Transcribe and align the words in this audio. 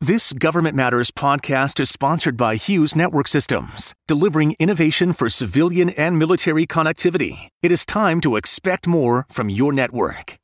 This 0.00 0.32
Government 0.32 0.76
Matters 0.76 1.10
podcast 1.10 1.80
is 1.80 1.90
sponsored 1.90 2.36
by 2.36 2.54
Hughes 2.54 2.94
Network 2.94 3.26
Systems, 3.26 3.92
delivering 4.06 4.54
innovation 4.60 5.12
for 5.12 5.28
civilian 5.28 5.90
and 5.90 6.16
military 6.16 6.68
connectivity. 6.68 7.48
It 7.64 7.72
is 7.72 7.84
time 7.84 8.20
to 8.20 8.36
expect 8.36 8.86
more 8.86 9.26
from 9.28 9.50
your 9.50 9.72
network. 9.72 10.36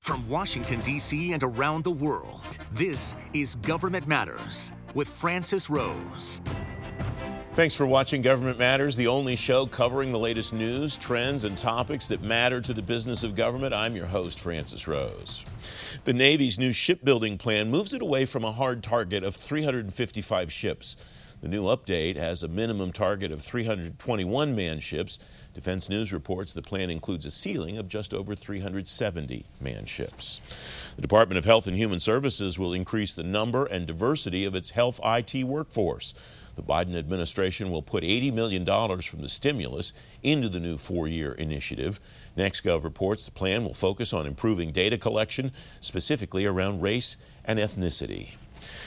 From 0.00 0.28
Washington, 0.28 0.80
D.C. 0.80 1.32
and 1.32 1.44
around 1.44 1.84
the 1.84 1.92
world, 1.92 2.58
this 2.72 3.16
is 3.32 3.54
Government 3.54 4.08
Matters 4.08 4.72
with 4.94 5.06
Francis 5.06 5.70
Rose. 5.70 6.40
Thanks 7.56 7.74
for 7.74 7.86
watching 7.86 8.20
Government 8.20 8.58
Matters, 8.58 8.96
the 8.96 9.06
only 9.06 9.34
show 9.34 9.64
covering 9.64 10.12
the 10.12 10.18
latest 10.18 10.52
news, 10.52 10.98
trends, 10.98 11.44
and 11.44 11.56
topics 11.56 12.06
that 12.08 12.20
matter 12.20 12.60
to 12.60 12.74
the 12.74 12.82
business 12.82 13.22
of 13.22 13.34
government. 13.34 13.72
I'm 13.72 13.96
your 13.96 14.04
host, 14.04 14.40
Francis 14.40 14.86
Rose. 14.86 15.42
The 16.04 16.12
Navy's 16.12 16.58
new 16.58 16.70
shipbuilding 16.70 17.38
plan 17.38 17.70
moves 17.70 17.94
it 17.94 18.02
away 18.02 18.26
from 18.26 18.44
a 18.44 18.52
hard 18.52 18.82
target 18.82 19.24
of 19.24 19.34
355 19.34 20.52
ships. 20.52 20.96
The 21.40 21.48
new 21.48 21.64
update 21.64 22.16
has 22.16 22.42
a 22.42 22.48
minimum 22.48 22.92
target 22.92 23.32
of 23.32 23.40
321 23.40 24.54
man 24.54 24.78
ships. 24.78 25.18
Defense 25.54 25.88
News 25.88 26.12
reports 26.12 26.52
the 26.52 26.60
plan 26.60 26.90
includes 26.90 27.24
a 27.24 27.30
ceiling 27.30 27.78
of 27.78 27.88
just 27.88 28.12
over 28.12 28.34
370 28.34 29.46
man 29.62 29.86
ships. 29.86 30.42
The 30.96 31.02
Department 31.02 31.38
of 31.38 31.46
Health 31.46 31.66
and 31.66 31.76
Human 31.76 32.00
Services 32.00 32.58
will 32.58 32.74
increase 32.74 33.14
the 33.14 33.22
number 33.22 33.64
and 33.64 33.86
diversity 33.86 34.44
of 34.44 34.54
its 34.54 34.70
health 34.70 35.00
IT 35.02 35.44
workforce. 35.44 36.12
The 36.56 36.62
Biden 36.62 36.96
administration 36.96 37.70
will 37.70 37.82
put 37.82 38.02
$80 38.02 38.32
million 38.32 38.64
from 38.64 39.20
the 39.20 39.28
stimulus 39.28 39.92
into 40.22 40.48
the 40.48 40.58
new 40.58 40.78
four 40.78 41.06
year 41.06 41.32
initiative. 41.32 42.00
NextGov 42.36 42.82
reports 42.82 43.26
the 43.26 43.30
plan 43.30 43.62
will 43.62 43.74
focus 43.74 44.12
on 44.12 44.26
improving 44.26 44.72
data 44.72 44.96
collection, 44.96 45.52
specifically 45.80 46.46
around 46.46 46.80
race 46.80 47.18
and 47.44 47.58
ethnicity. 47.58 48.30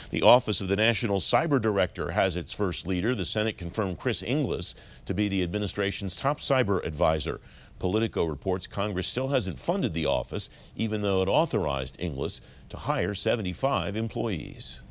The 0.09 0.23
Office 0.23 0.61
of 0.61 0.67
the 0.67 0.75
National 0.75 1.19
Cyber 1.19 1.61
Director 1.61 2.11
has 2.11 2.35
its 2.35 2.51
first 2.51 2.87
leader. 2.87 3.13
The 3.13 3.23
Senate 3.23 3.59
confirmed 3.59 3.99
Chris 3.99 4.23
Inglis 4.23 4.73
to 5.05 5.13
be 5.13 5.27
the 5.27 5.43
administration's 5.43 6.15
top 6.15 6.39
cyber 6.39 6.83
advisor. 6.83 7.39
Politico 7.77 8.25
reports 8.25 8.65
Congress 8.65 9.07
still 9.07 9.29
hasn't 9.29 9.59
funded 9.59 9.93
the 9.93 10.07
office, 10.07 10.49
even 10.75 11.03
though 11.03 11.21
it 11.21 11.29
authorized 11.29 11.97
Inglis 11.99 12.41
to 12.69 12.77
hire 12.77 13.13
75 13.13 13.95
employees. 13.95 14.81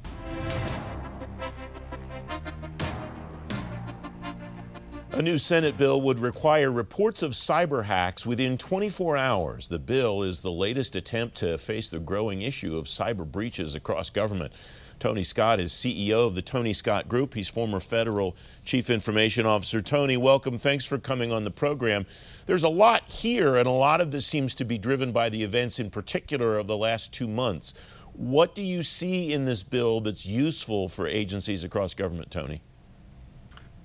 A 5.18 5.22
new 5.22 5.36
Senate 5.36 5.76
bill 5.76 6.00
would 6.02 6.20
require 6.20 6.70
reports 6.70 7.24
of 7.24 7.32
cyber 7.32 7.86
hacks 7.86 8.24
within 8.24 8.56
24 8.56 9.16
hours. 9.16 9.68
The 9.68 9.80
bill 9.80 10.22
is 10.22 10.42
the 10.42 10.52
latest 10.52 10.94
attempt 10.94 11.34
to 11.38 11.58
face 11.58 11.90
the 11.90 11.98
growing 11.98 12.42
issue 12.42 12.76
of 12.76 12.84
cyber 12.84 13.26
breaches 13.26 13.74
across 13.74 14.10
government. 14.10 14.52
Tony 15.00 15.24
Scott 15.24 15.58
is 15.58 15.72
CEO 15.72 16.24
of 16.24 16.36
the 16.36 16.40
Tony 16.40 16.72
Scott 16.72 17.08
Group. 17.08 17.34
He's 17.34 17.48
former 17.48 17.80
federal 17.80 18.36
chief 18.64 18.90
information 18.90 19.44
officer. 19.44 19.80
Tony, 19.80 20.16
welcome. 20.16 20.56
Thanks 20.56 20.84
for 20.84 20.98
coming 20.98 21.32
on 21.32 21.42
the 21.42 21.50
program. 21.50 22.06
There's 22.46 22.62
a 22.62 22.68
lot 22.68 23.02
here, 23.08 23.56
and 23.56 23.66
a 23.66 23.72
lot 23.72 24.00
of 24.00 24.12
this 24.12 24.24
seems 24.24 24.54
to 24.54 24.64
be 24.64 24.78
driven 24.78 25.10
by 25.10 25.30
the 25.30 25.42
events 25.42 25.80
in 25.80 25.90
particular 25.90 26.56
of 26.56 26.68
the 26.68 26.76
last 26.76 27.12
two 27.12 27.26
months. 27.26 27.74
What 28.12 28.54
do 28.54 28.62
you 28.62 28.84
see 28.84 29.32
in 29.32 29.46
this 29.46 29.64
bill 29.64 30.00
that's 30.00 30.24
useful 30.24 30.88
for 30.88 31.08
agencies 31.08 31.64
across 31.64 31.92
government, 31.92 32.30
Tony? 32.30 32.62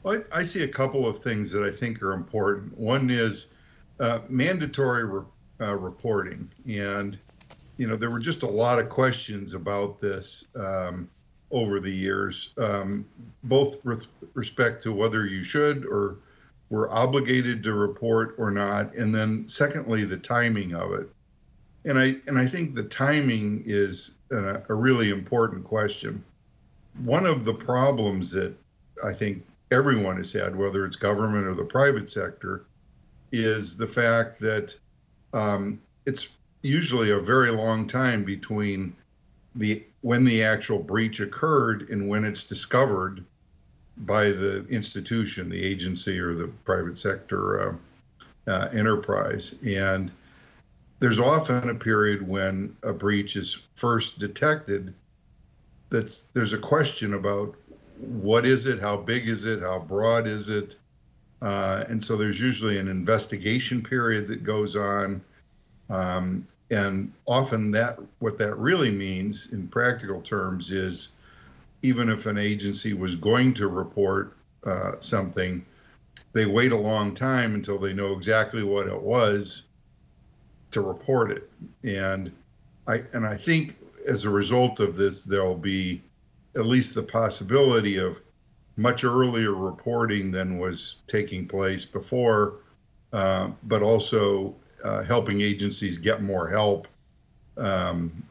Well, 0.03 0.21
I, 0.31 0.39
I, 0.39 0.43
see 0.43 0.63
a 0.63 0.67
couple 0.67 1.07
of 1.07 1.19
things 1.19 1.51
that 1.51 1.63
I 1.63 1.71
think 1.71 2.01
are 2.03 2.11
important. 2.11 2.77
One 2.77 3.09
is 3.09 3.53
uh, 3.99 4.19
mandatory 4.27 5.05
re- 5.05 5.23
uh, 5.61 5.77
reporting, 5.77 6.51
and 6.67 7.17
you 7.77 7.87
know 7.87 7.95
there 7.95 8.11
were 8.11 8.19
just 8.19 8.43
a 8.43 8.49
lot 8.49 8.79
of 8.79 8.89
questions 8.89 9.53
about 9.53 9.99
this 9.99 10.45
um, 10.55 11.09
over 11.51 11.79
the 11.79 11.91
years, 11.91 12.49
um, 12.57 13.05
both 13.43 13.83
with 13.85 14.07
respect 14.33 14.83
to 14.83 14.91
whether 14.91 15.25
you 15.25 15.43
should 15.43 15.85
or 15.85 16.17
were 16.69 16.91
obligated 16.91 17.63
to 17.63 17.73
report 17.73 18.35
or 18.37 18.51
not, 18.51 18.93
and 18.95 19.15
then 19.15 19.47
secondly 19.47 20.03
the 20.03 20.17
timing 20.17 20.73
of 20.73 20.91
it. 20.93 21.09
And 21.85 21.97
I 21.97 22.15
and 22.27 22.37
I 22.37 22.45
think 22.45 22.73
the 22.73 22.83
timing 22.83 23.63
is 23.65 24.11
a, 24.31 24.63
a 24.67 24.73
really 24.73 25.09
important 25.09 25.63
question. 25.63 26.23
One 27.03 27.25
of 27.25 27.45
the 27.45 27.53
problems 27.53 28.31
that 28.31 28.53
I 29.03 29.13
think 29.13 29.43
everyone 29.73 30.17
has 30.17 30.31
had, 30.31 30.55
whether 30.55 30.85
it's 30.85 30.95
government 30.95 31.47
or 31.47 31.55
the 31.55 31.65
private 31.65 32.09
sector, 32.09 32.65
is 33.31 33.75
the 33.75 33.87
fact 33.87 34.39
that 34.39 34.75
um, 35.33 35.81
it's 36.05 36.27
usually 36.61 37.11
a 37.11 37.19
very 37.19 37.51
long 37.51 37.87
time 37.87 38.23
between 38.23 38.95
the 39.55 39.83
when 40.01 40.23
the 40.23 40.43
actual 40.43 40.79
breach 40.79 41.19
occurred 41.19 41.89
and 41.89 42.07
when 42.07 42.25
it's 42.25 42.45
discovered 42.45 43.23
by 43.97 44.25
the 44.25 44.65
institution, 44.67 45.49
the 45.49 45.63
agency, 45.63 46.19
or 46.19 46.33
the 46.33 46.47
private 46.65 46.97
sector 46.97 47.69
uh, 47.69 48.51
uh, 48.51 48.69
enterprise. 48.73 49.55
And 49.65 50.11
there's 50.99 51.19
often 51.19 51.69
a 51.69 51.75
period 51.75 52.27
when 52.27 52.75
a 52.83 52.93
breach 52.93 53.35
is 53.35 53.61
first 53.75 54.19
detected. 54.19 54.93
That's 55.89 56.21
there's 56.33 56.53
a 56.53 56.57
question 56.57 57.13
about 57.13 57.55
what 57.97 58.45
is 58.45 58.67
it? 58.67 58.79
How 58.79 58.97
big 58.97 59.27
is 59.27 59.45
it? 59.45 59.61
How 59.61 59.79
broad 59.79 60.27
is 60.27 60.49
it? 60.49 60.77
Uh, 61.41 61.83
and 61.89 62.03
so 62.03 62.15
there's 62.15 62.39
usually 62.39 62.77
an 62.77 62.87
investigation 62.87 63.83
period 63.83 64.27
that 64.27 64.43
goes 64.43 64.75
on. 64.75 65.21
Um, 65.89 66.47
and 66.71 67.11
often 67.27 67.71
that 67.71 67.99
what 68.19 68.37
that 68.39 68.55
really 68.55 68.91
means 68.91 69.51
in 69.51 69.67
practical 69.67 70.21
terms 70.21 70.71
is 70.71 71.09
even 71.81 72.09
if 72.09 72.25
an 72.25 72.37
agency 72.37 72.93
was 72.93 73.15
going 73.15 73.53
to 73.55 73.67
report 73.67 74.35
uh, 74.65 74.93
something, 74.99 75.65
they 76.31 76.45
wait 76.45 76.71
a 76.71 76.77
long 76.77 77.13
time 77.13 77.53
until 77.53 77.77
they 77.77 77.93
know 77.93 78.13
exactly 78.13 78.63
what 78.63 78.87
it 78.87 79.01
was 79.01 79.63
to 80.71 80.81
report 80.81 81.31
it. 81.31 81.49
And 81.83 82.31
I 82.87 83.03
and 83.13 83.25
I 83.27 83.37
think 83.37 83.77
as 84.07 84.25
a 84.25 84.29
result 84.29 84.79
of 84.79 84.95
this, 84.95 85.23
there'll 85.23 85.55
be 85.55 86.01
at 86.55 86.65
least 86.65 86.95
the 86.95 87.03
possibility 87.03 87.97
of 87.97 88.21
much 88.75 89.03
earlier 89.03 89.53
reporting 89.53 90.31
than 90.31 90.57
was 90.57 91.01
taking 91.07 91.47
place 91.47 91.85
before, 91.85 92.55
uh, 93.11 93.49
but 93.63 93.81
also 93.81 94.55
uh, 94.83 95.03
helping 95.03 95.41
agencies 95.41 95.97
get 95.97 96.21
more 96.21 96.49
help 96.49 96.87
um, 97.57 98.23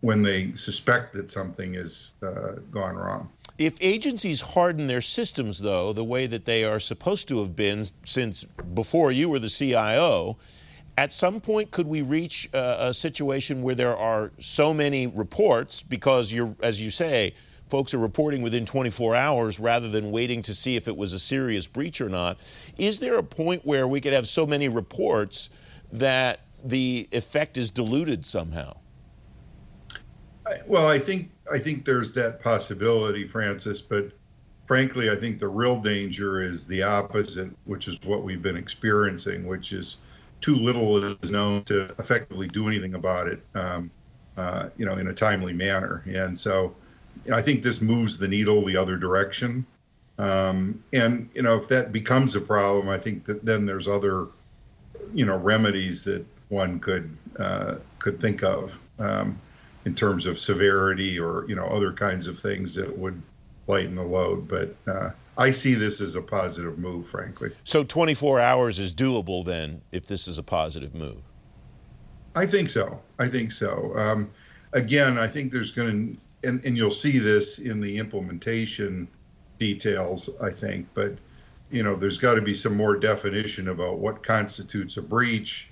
when 0.00 0.22
they 0.22 0.52
suspect 0.54 1.12
that 1.14 1.30
something 1.30 1.74
has 1.74 2.12
uh, 2.22 2.52
gone 2.70 2.94
wrong. 2.96 3.28
If 3.58 3.78
agencies 3.80 4.42
harden 4.42 4.86
their 4.86 5.00
systems, 5.00 5.60
though, 5.60 5.92
the 5.92 6.04
way 6.04 6.26
that 6.26 6.44
they 6.44 6.64
are 6.64 6.78
supposed 6.78 7.26
to 7.28 7.38
have 7.38 7.56
been 7.56 7.86
since 8.04 8.44
before 8.44 9.10
you 9.10 9.30
were 9.30 9.38
the 9.38 9.48
CIO, 9.48 10.36
at 10.98 11.12
some 11.12 11.40
point 11.40 11.70
could 11.70 11.86
we 11.86 12.02
reach 12.02 12.50
a, 12.52 12.88
a 12.88 12.94
situation 12.94 13.62
where 13.62 13.74
there 13.74 13.96
are 13.96 14.32
so 14.38 14.74
many 14.74 15.06
reports 15.06 15.82
because 15.82 16.32
you're, 16.32 16.54
as 16.62 16.82
you 16.82 16.90
say, 16.90 17.32
folks 17.68 17.92
are 17.94 17.98
reporting 17.98 18.42
within 18.42 18.64
24 18.64 19.14
hours 19.14 19.58
rather 19.58 19.88
than 19.88 20.10
waiting 20.10 20.42
to 20.42 20.54
see 20.54 20.76
if 20.76 20.86
it 20.86 20.96
was 20.96 21.12
a 21.12 21.18
serious 21.18 21.66
breach 21.66 22.00
or 22.00 22.08
not. 22.08 22.38
Is 22.78 23.00
there 23.00 23.18
a 23.18 23.22
point 23.22 23.64
where 23.64 23.88
we 23.88 24.00
could 24.00 24.12
have 24.12 24.28
so 24.28 24.46
many 24.46 24.68
reports 24.68 25.50
that 25.92 26.40
the 26.64 27.08
effect 27.12 27.56
is 27.56 27.70
diluted 27.70 28.24
somehow? 28.24 28.76
Well, 30.66 30.86
I 30.86 30.98
think 30.98 31.30
I 31.52 31.58
think 31.58 31.84
there's 31.84 32.12
that 32.12 32.40
possibility, 32.40 33.26
Francis, 33.26 33.80
but 33.80 34.12
frankly, 34.66 35.10
I 35.10 35.16
think 35.16 35.38
the 35.38 35.48
real 35.48 35.80
danger 35.80 36.40
is 36.40 36.66
the 36.66 36.82
opposite, 36.82 37.50
which 37.64 37.88
is 37.88 37.98
what 38.04 38.22
we've 38.22 38.42
been 38.42 38.56
experiencing, 38.56 39.46
which 39.46 39.72
is 39.72 39.96
too 40.40 40.56
little 40.56 41.02
is 41.04 41.30
known 41.30 41.64
to 41.64 41.94
effectively 41.98 42.46
do 42.48 42.68
anything 42.68 42.94
about 42.94 43.26
it, 43.26 43.42
um, 43.54 43.90
uh, 44.36 44.68
you 44.76 44.84
know, 44.84 44.94
in 44.94 45.08
a 45.08 45.14
timely 45.14 45.52
manner. 45.52 46.02
And 46.06 46.36
so, 46.36 46.74
I 47.32 47.42
think 47.42 47.62
this 47.62 47.80
moves 47.80 48.18
the 48.18 48.28
needle 48.28 48.64
the 48.64 48.76
other 48.76 48.96
direction. 48.96 49.66
Um, 50.18 50.82
and 50.92 51.28
you 51.34 51.42
know, 51.42 51.56
if 51.56 51.68
that 51.68 51.92
becomes 51.92 52.34
a 52.36 52.40
problem, 52.40 52.88
I 52.88 52.98
think 52.98 53.26
that 53.26 53.44
then 53.44 53.66
there's 53.66 53.88
other, 53.88 54.28
you 55.14 55.26
know, 55.26 55.36
remedies 55.36 56.04
that 56.04 56.24
one 56.48 56.80
could 56.80 57.16
uh, 57.38 57.76
could 57.98 58.20
think 58.20 58.42
of 58.42 58.78
um, 58.98 59.38
in 59.84 59.94
terms 59.94 60.26
of 60.26 60.38
severity 60.38 61.18
or 61.18 61.44
you 61.48 61.54
know 61.54 61.66
other 61.66 61.92
kinds 61.92 62.26
of 62.26 62.38
things 62.38 62.74
that 62.76 62.96
would 62.96 63.20
lighten 63.66 63.94
the 63.94 64.02
load. 64.02 64.48
But 64.48 64.74
uh, 64.86 65.10
I 65.36 65.50
see 65.50 65.74
this 65.74 66.00
as 66.00 66.14
a 66.14 66.22
positive 66.22 66.78
move, 66.78 67.06
frankly. 67.06 67.50
So 67.64 67.84
24 67.84 68.40
hours 68.40 68.78
is 68.78 68.94
doable 68.94 69.44
then, 69.44 69.82
if 69.92 70.06
this 70.06 70.28
is 70.28 70.38
a 70.38 70.42
positive 70.42 70.94
move. 70.94 71.22
I 72.34 72.46
think 72.46 72.70
so. 72.70 73.00
I 73.18 73.28
think 73.28 73.52
so. 73.52 73.92
Um, 73.96 74.30
again, 74.72 75.18
I 75.18 75.26
think 75.26 75.52
there's 75.52 75.70
going 75.70 76.16
to 76.16 76.20
and, 76.46 76.64
and 76.64 76.76
you'll 76.76 76.90
see 76.90 77.18
this 77.18 77.58
in 77.58 77.80
the 77.80 77.98
implementation 77.98 79.08
details, 79.58 80.30
I 80.40 80.50
think, 80.50 80.86
but 80.94 81.18
you 81.70 81.82
know, 81.82 81.96
there's 81.96 82.18
got 82.18 82.34
to 82.34 82.42
be 82.42 82.54
some 82.54 82.76
more 82.76 82.96
definition 82.96 83.68
about 83.68 83.98
what 83.98 84.22
constitutes 84.22 84.96
a 84.96 85.02
breach, 85.02 85.70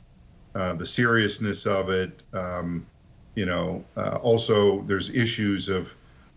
uh, 0.55 0.75
the 0.75 0.87
seriousness 0.87 1.67
of 1.67 1.91
it. 1.91 2.25
Um, 2.32 2.87
you 3.35 3.47
know, 3.47 3.85
uh, 3.97 4.17
also 4.17 4.82
there's 4.82 5.11
issues 5.11 5.69
of 5.69 5.94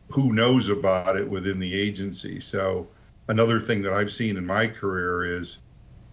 who 0.10 0.34
knows 0.34 0.69
about 0.69 1.18
it 1.18 1.28
within 1.28 1.60
the 1.60 1.74
agency. 1.74 2.40
So 2.40 2.88
another 3.28 3.60
thing 3.60 3.81
that 3.83 3.94
I've 3.94 4.12
seen 4.12 4.38
in 4.38 4.45
my 4.45 4.68
career 4.68 5.40
is 5.40 5.60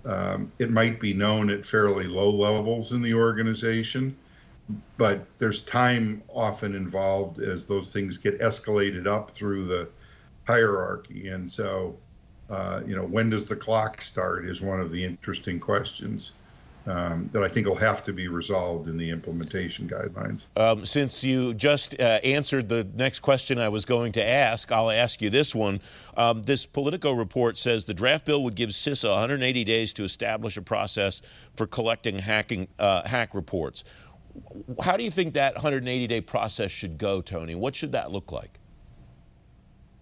um, 0.04 0.52
it 0.58 0.70
might 0.70 1.00
be 1.00 1.14
known 1.14 1.50
at 1.50 1.64
fairly 1.64 2.04
low 2.04 2.30
levels 2.30 2.92
in 2.92 3.02
the 3.02 3.14
organization, 3.14 4.16
but 4.96 5.26
there's 5.38 5.60
time 5.60 6.22
often 6.28 6.74
involved 6.74 7.38
as 7.38 7.66
those 7.66 7.92
things 7.92 8.18
get 8.18 8.40
escalated 8.40 9.06
up 9.06 9.30
through 9.30 9.64
the 9.64 9.88
hierarchy. 10.46 11.28
And 11.28 11.50
so, 11.50 11.96
uh, 12.48 12.80
you 12.86 12.96
know, 12.96 13.04
when 13.04 13.30
does 13.30 13.48
the 13.48 13.56
clock 13.56 14.00
start 14.00 14.46
is 14.46 14.62
one 14.62 14.80
of 14.80 14.90
the 14.90 15.04
interesting 15.04 15.60
questions 15.60 16.32
um, 16.86 17.30
that 17.32 17.42
I 17.42 17.48
think 17.48 17.66
will 17.66 17.74
have 17.76 18.04
to 18.04 18.12
be 18.12 18.28
resolved 18.28 18.88
in 18.88 18.98
the 18.98 19.10
implementation 19.10 19.88
guidelines. 19.88 20.46
Um, 20.56 20.84
since 20.84 21.24
you 21.24 21.54
just 21.54 21.98
uh, 21.98 22.20
answered 22.22 22.68
the 22.68 22.86
next 22.94 23.20
question 23.20 23.58
I 23.58 23.70
was 23.70 23.84
going 23.84 24.12
to 24.12 24.28
ask, 24.28 24.70
I'll 24.70 24.90
ask 24.90 25.22
you 25.22 25.30
this 25.30 25.54
one. 25.54 25.80
Um, 26.16 26.42
this 26.42 26.66
Politico 26.66 27.12
report 27.12 27.56
says 27.56 27.86
the 27.86 27.94
draft 27.94 28.26
bill 28.26 28.42
would 28.44 28.54
give 28.54 28.70
CISA 28.70 29.10
180 29.10 29.64
days 29.64 29.94
to 29.94 30.04
establish 30.04 30.56
a 30.56 30.62
process 30.62 31.22
for 31.54 31.66
collecting 31.66 32.18
hacking 32.18 32.68
uh, 32.78 33.08
hack 33.08 33.34
reports. 33.34 33.82
How 34.82 34.96
do 34.96 35.04
you 35.04 35.10
think 35.10 35.34
that 35.34 35.54
180 35.54 36.06
day 36.06 36.20
process 36.20 36.70
should 36.70 36.98
go, 36.98 37.20
Tony? 37.20 37.54
What 37.54 37.74
should 37.74 37.92
that 37.92 38.10
look 38.10 38.32
like? 38.32 38.58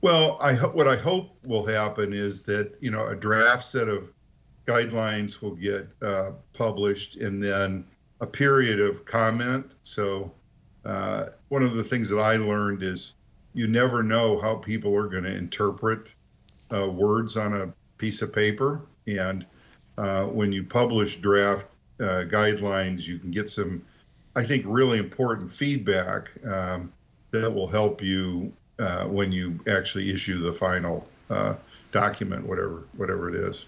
Well, 0.01 0.37
I 0.41 0.55
what 0.55 0.89
I 0.89 0.97
hope 0.97 1.37
will 1.45 1.65
happen 1.65 2.13
is 2.13 2.43
that 2.45 2.77
you 2.81 2.91
know 2.91 3.07
a 3.07 3.15
draft 3.15 3.65
set 3.65 3.89
of 3.89 4.13
guidelines 4.67 5.41
will 5.41 5.55
get 5.55 5.89
uh, 6.03 6.33
published 6.53 7.17
and 7.17 7.43
then 7.43 7.85
a 8.21 8.27
period 8.27 8.81
of 8.81 9.05
comment. 9.05 9.73
So, 9.83 10.33
uh, 10.85 11.27
one 11.49 11.63
of 11.63 11.75
the 11.75 11.85
things 11.85 12.09
that 12.09 12.19
I 12.19 12.37
learned 12.37 12.83
is 12.83 13.15
you 13.55 13.67
never 13.67 14.03
know 14.03 14.41
how 14.41 14.57
people 14.57 14.97
are 14.97 15.09
going 15.09 15.25
to 15.25 15.35
interpret 15.35 16.09
uh, 16.73 16.89
words 16.89 17.37
on 17.37 17.55
a 17.55 17.73
piece 17.99 18.23
of 18.23 18.33
paper. 18.33 18.83
And 19.07 19.47
uh, 19.99 20.25
when 20.25 20.53
you 20.53 20.65
publish 20.65 21.17
draft 21.17 21.67
uh, 22.01 22.25
guidelines, 22.25 23.07
you 23.07 23.19
can 23.19 23.31
get 23.31 23.49
some, 23.49 23.85
I 24.35 24.45
think, 24.45 24.65
really 24.67 24.99
important 24.99 25.53
feedback 25.53 26.31
um, 26.47 26.93
that 27.33 27.51
will 27.53 27.69
help 27.69 28.03
you 28.03 28.53
uh, 28.79 29.05
when 29.05 29.31
you 29.33 29.61
actually 29.69 30.11
issue 30.11 30.41
the 30.41 30.53
final 30.53 31.07
document, 31.93 32.47
whatever 32.47 32.85
whatever 32.97 33.29
it 33.29 33.35
is. 33.35 33.67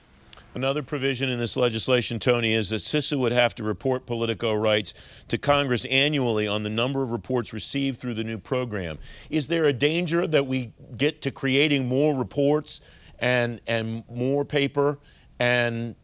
Another 0.54 0.82
provision 0.82 1.30
in 1.30 1.38
this 1.38 1.56
legislation, 1.56 2.18
Tony, 2.18 2.54
is 2.54 2.68
that 2.68 2.76
CISA 2.76 3.18
would 3.18 3.32
have 3.32 3.56
to 3.56 3.64
report 3.64 4.06
Politico 4.06 4.54
writes 4.54 4.94
to 5.28 5.36
Congress 5.36 5.84
annually 5.86 6.46
on 6.46 6.62
the 6.62 6.70
number 6.70 7.02
of 7.02 7.10
reports 7.10 7.52
received 7.52 8.00
through 8.00 8.14
the 8.14 8.22
new 8.22 8.38
program. 8.38 8.98
Is 9.30 9.48
there 9.48 9.64
a 9.64 9.72
danger 9.72 10.26
that 10.26 10.46
we 10.46 10.72
get 10.96 11.22
to 11.22 11.32
creating 11.32 11.88
more 11.88 12.14
reports 12.14 12.80
and, 13.18 13.60
and 13.66 14.04
more 14.08 14.44
paper 14.44 14.98
and 15.40 15.96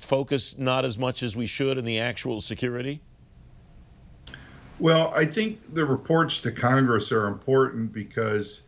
focus 0.00 0.56
not 0.56 0.86
as 0.86 0.98
much 0.98 1.22
as 1.22 1.36
we 1.36 1.46
should 1.46 1.76
in 1.76 1.84
the 1.84 1.98
actual 1.98 2.40
security? 2.40 3.02
Well, 4.80 5.12
I 5.14 5.26
think 5.26 5.74
the 5.74 5.84
reports 5.84 6.38
to 6.38 6.50
Congress 6.50 7.12
are 7.12 7.26
important 7.26 7.92
because 7.92 8.62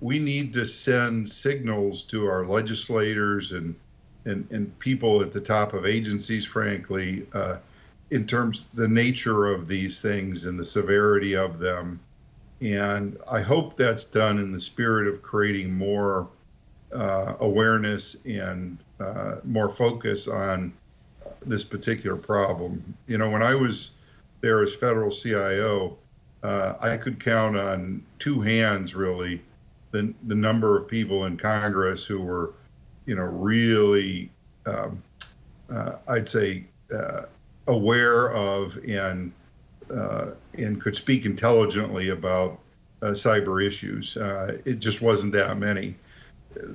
we 0.00 0.18
need 0.18 0.52
to 0.52 0.66
send 0.66 1.30
signals 1.30 2.02
to 2.04 2.26
our 2.26 2.46
legislators 2.46 3.52
and 3.52 3.74
and, 4.26 4.46
and 4.50 4.76
people 4.80 5.22
at 5.22 5.32
the 5.32 5.40
top 5.40 5.72
of 5.72 5.86
agencies, 5.86 6.44
frankly, 6.44 7.26
uh, 7.32 7.58
in 8.10 8.26
terms 8.26 8.66
the 8.74 8.88
nature 8.88 9.46
of 9.46 9.68
these 9.68 10.00
things 10.00 10.46
and 10.46 10.58
the 10.58 10.64
severity 10.64 11.36
of 11.36 11.58
them. 11.58 12.00
And 12.60 13.16
I 13.30 13.40
hope 13.40 13.76
that's 13.76 14.04
done 14.04 14.38
in 14.38 14.50
the 14.50 14.60
spirit 14.60 15.06
of 15.06 15.22
creating 15.22 15.72
more 15.72 16.28
uh, 16.92 17.34
awareness 17.38 18.16
and 18.24 18.78
uh, 18.98 19.36
more 19.44 19.68
focus 19.68 20.26
on 20.26 20.72
this 21.44 21.62
particular 21.62 22.16
problem. 22.16 22.96
You 23.06 23.18
know, 23.18 23.30
when 23.30 23.44
I 23.44 23.54
was 23.54 23.92
there 24.46 24.62
as 24.62 24.76
federal 24.76 25.10
CIO, 25.10 25.98
uh, 26.44 26.74
I 26.80 26.96
could 26.96 27.18
count 27.18 27.56
on 27.56 28.04
two 28.20 28.40
hands 28.40 28.94
really 28.94 29.42
the, 29.90 30.14
the 30.28 30.34
number 30.34 30.78
of 30.78 30.86
people 30.86 31.26
in 31.26 31.36
Congress 31.36 32.04
who 32.04 32.20
were 32.20 32.52
you 33.06 33.14
know, 33.14 33.22
really, 33.22 34.30
um, 34.66 35.02
uh, 35.72 35.92
I'd 36.08 36.28
say, 36.28 36.64
uh, 36.94 37.22
aware 37.66 38.30
of 38.32 38.76
and 38.86 39.32
uh, 39.92 40.32
and 40.54 40.80
could 40.80 40.96
speak 40.96 41.24
intelligently 41.24 42.10
about 42.10 42.58
uh, 43.02 43.06
cyber 43.06 43.64
issues. 43.64 44.16
Uh, 44.16 44.58
it 44.64 44.80
just 44.80 45.00
wasn't 45.00 45.32
that 45.32 45.56
many. 45.58 45.94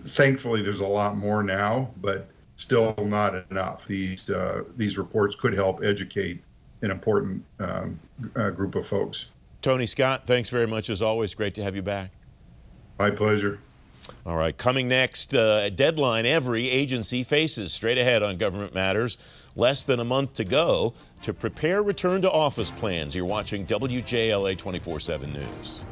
Thankfully, 0.06 0.62
there's 0.62 0.79
a 0.79 0.88
lot 0.88 1.18
more 1.18 1.44
now, 1.44 1.89
but 1.97 2.27
still 2.56 2.95
not 3.00 3.45
enough. 3.51 3.85
These 3.85 4.29
these 4.77 4.97
reports 4.97 5.35
could 5.35 5.53
help 5.53 5.83
educate 5.83 6.41
an 6.81 6.92
important 6.92 7.44
um, 7.60 8.00
group 8.56 8.75
of 8.75 8.88
folks. 8.88 9.28
Tony 9.62 9.86
Scott, 9.86 10.25
thanks 10.25 10.50
very 10.50 10.68
much 10.68 10.89
as 10.89 11.01
always. 11.01 11.36
Great 11.36 11.54
to 11.56 11.63
have 11.63 11.75
you 11.75 11.81
back. 11.81 12.12
My 12.98 13.12
pleasure. 13.12 13.60
All 14.25 14.36
right, 14.36 14.56
coming 14.57 14.88
next, 14.88 15.33
uh, 15.33 15.62
a 15.63 15.69
deadline 15.69 16.25
every 16.25 16.69
agency 16.69 17.24
faces 17.24 17.72
straight 17.72 17.98
ahead 17.98 18.24
on 18.24 18.38
government 18.38 18.74
matters. 18.74 19.18
Less 19.56 19.83
than 19.83 20.00
a 20.00 20.06
month 20.06 20.36
to 20.36 20.44
go 20.44 20.94
to 21.24 21.33
prepare 21.33 21.83
return 21.83 22.22
to 22.24 22.31
office 22.31 22.72
plans. 22.72 23.16
You're 23.16 23.25
watching 23.25 23.66
WJLA 23.66 24.57
24 24.57 25.00
7 25.00 25.33
News. 25.33 25.86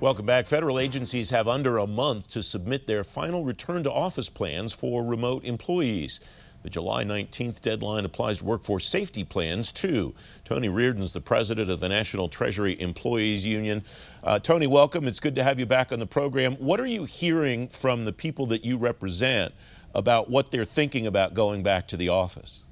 Welcome 0.00 0.24
back. 0.24 0.46
Federal 0.46 0.78
agencies 0.78 1.28
have 1.28 1.46
under 1.46 1.76
a 1.76 1.86
month 1.86 2.30
to 2.30 2.42
submit 2.42 2.86
their 2.86 3.04
final 3.04 3.44
return 3.44 3.82
to 3.82 3.92
office 3.92 4.30
plans 4.30 4.72
for 4.72 5.04
remote 5.04 5.44
employees. 5.44 6.20
The 6.62 6.70
July 6.70 7.04
19th 7.04 7.60
deadline 7.60 8.06
applies 8.06 8.38
to 8.38 8.46
workforce 8.46 8.88
safety 8.88 9.24
plans, 9.24 9.72
too. 9.72 10.14
Tony 10.42 10.70
Reardon 10.70 11.02
is 11.02 11.12
the 11.12 11.20
president 11.20 11.68
of 11.68 11.80
the 11.80 11.88
National 11.90 12.30
Treasury 12.30 12.80
Employees 12.80 13.44
Union. 13.44 13.84
Uh, 14.24 14.38
Tony, 14.38 14.66
welcome. 14.66 15.06
It's 15.06 15.20
good 15.20 15.34
to 15.34 15.44
have 15.44 15.60
you 15.60 15.66
back 15.66 15.92
on 15.92 15.98
the 15.98 16.06
program. 16.06 16.54
What 16.54 16.80
are 16.80 16.86
you 16.86 17.04
hearing 17.04 17.68
from 17.68 18.06
the 18.06 18.12
people 18.14 18.46
that 18.46 18.64
you 18.64 18.78
represent 18.78 19.52
about 19.94 20.30
what 20.30 20.50
they're 20.50 20.64
thinking 20.64 21.06
about 21.06 21.34
going 21.34 21.62
back 21.62 21.86
to 21.88 21.98
the 21.98 22.08
office? 22.08 22.64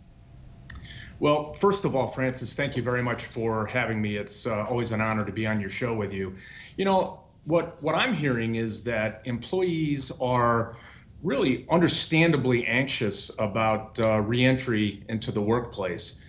Well, 1.21 1.53
first 1.53 1.85
of 1.85 1.97
all, 1.97 2.07
Francis, 2.07 2.55
thank 2.55 2.77
you 2.77 2.83
very 2.83 3.03
much 3.03 3.25
for 3.25 3.67
having 3.67 4.01
me. 4.01 4.17
It's 4.17 4.47
uh, 4.47 4.67
always 4.67 4.93
an 4.93 5.01
honor 5.01 5.25
to 5.25 5.33
be 5.33 5.47
on 5.47 5.61
your 5.61 5.71
show 5.71 5.95
with 5.95 6.13
you. 6.13 6.35
You 6.77 6.85
know, 6.85 7.21
what 7.49 7.83
what 7.83 7.95
I'm 7.95 8.13
hearing 8.13 8.57
is 8.57 8.85
that 8.85 9.23
employees 9.25 10.13
are 10.21 10.77
really 11.23 11.67
understandably 11.71 12.67
anxious 12.67 13.31
about 13.39 13.99
uh, 13.99 14.21
reentry 14.21 15.03
into 15.09 15.33
the 15.33 15.41
workplace. 15.41 16.23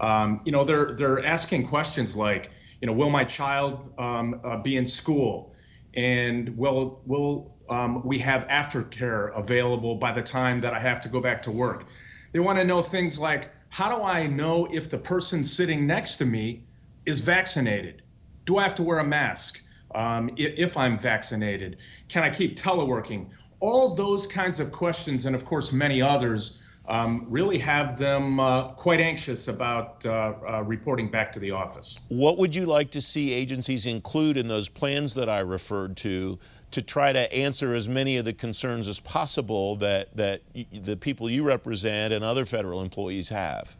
Um, 0.00 0.42
you 0.44 0.52
know, 0.52 0.64
they're 0.64 0.92
they're 0.92 1.24
asking 1.24 1.66
questions 1.66 2.14
like, 2.14 2.50
you 2.82 2.86
know, 2.86 2.92
will 2.92 3.08
my 3.08 3.24
child 3.24 3.90
um, 3.98 4.38
uh, 4.44 4.58
be 4.58 4.76
in 4.76 4.86
school, 4.86 5.54
and 5.94 6.54
will 6.58 7.00
will 7.06 7.56
um, 7.70 8.06
we 8.06 8.18
have 8.18 8.46
aftercare 8.48 9.34
available 9.34 9.96
by 9.96 10.12
the 10.12 10.22
time 10.22 10.60
that 10.60 10.74
I 10.74 10.78
have 10.78 11.00
to 11.00 11.08
go 11.08 11.22
back 11.22 11.40
to 11.42 11.50
work? 11.50 11.86
They 12.32 12.38
want 12.38 12.58
to 12.58 12.64
know 12.64 12.82
things 12.82 13.18
like, 13.18 13.50
how 13.70 13.88
do 13.96 14.02
I 14.02 14.26
know 14.26 14.68
if 14.70 14.90
the 14.90 14.98
person 14.98 15.42
sitting 15.42 15.86
next 15.86 16.16
to 16.16 16.26
me 16.26 16.64
is 17.06 17.22
vaccinated? 17.22 18.02
Do 18.44 18.58
I 18.58 18.62
have 18.62 18.74
to 18.74 18.82
wear 18.82 18.98
a 18.98 19.04
mask? 19.04 19.62
Um, 19.96 20.30
if 20.36 20.76
I'm 20.76 20.98
vaccinated? 20.98 21.78
Can 22.08 22.22
I 22.22 22.30
keep 22.30 22.54
teleworking? 22.56 23.30
All 23.60 23.94
those 23.94 24.26
kinds 24.26 24.60
of 24.60 24.70
questions, 24.70 25.24
and 25.24 25.34
of 25.34 25.46
course, 25.46 25.72
many 25.72 26.02
others, 26.02 26.62
um, 26.86 27.24
really 27.30 27.58
have 27.58 27.98
them 27.98 28.38
uh, 28.38 28.68
quite 28.74 29.00
anxious 29.00 29.48
about 29.48 30.04
uh, 30.04 30.34
uh, 30.46 30.62
reporting 30.64 31.10
back 31.10 31.32
to 31.32 31.40
the 31.40 31.50
office. 31.50 31.98
What 32.08 32.36
would 32.36 32.54
you 32.54 32.66
like 32.66 32.90
to 32.90 33.00
see 33.00 33.32
agencies 33.32 33.86
include 33.86 34.36
in 34.36 34.48
those 34.48 34.68
plans 34.68 35.14
that 35.14 35.30
I 35.30 35.40
referred 35.40 35.96
to 35.98 36.38
to 36.72 36.82
try 36.82 37.12
to 37.12 37.32
answer 37.32 37.74
as 37.74 37.88
many 37.88 38.18
of 38.18 38.26
the 38.26 38.34
concerns 38.34 38.88
as 38.88 39.00
possible 39.00 39.76
that, 39.76 40.14
that 40.14 40.42
the 40.72 40.96
people 40.96 41.30
you 41.30 41.42
represent 41.42 42.12
and 42.12 42.22
other 42.22 42.44
federal 42.44 42.82
employees 42.82 43.30
have? 43.30 43.78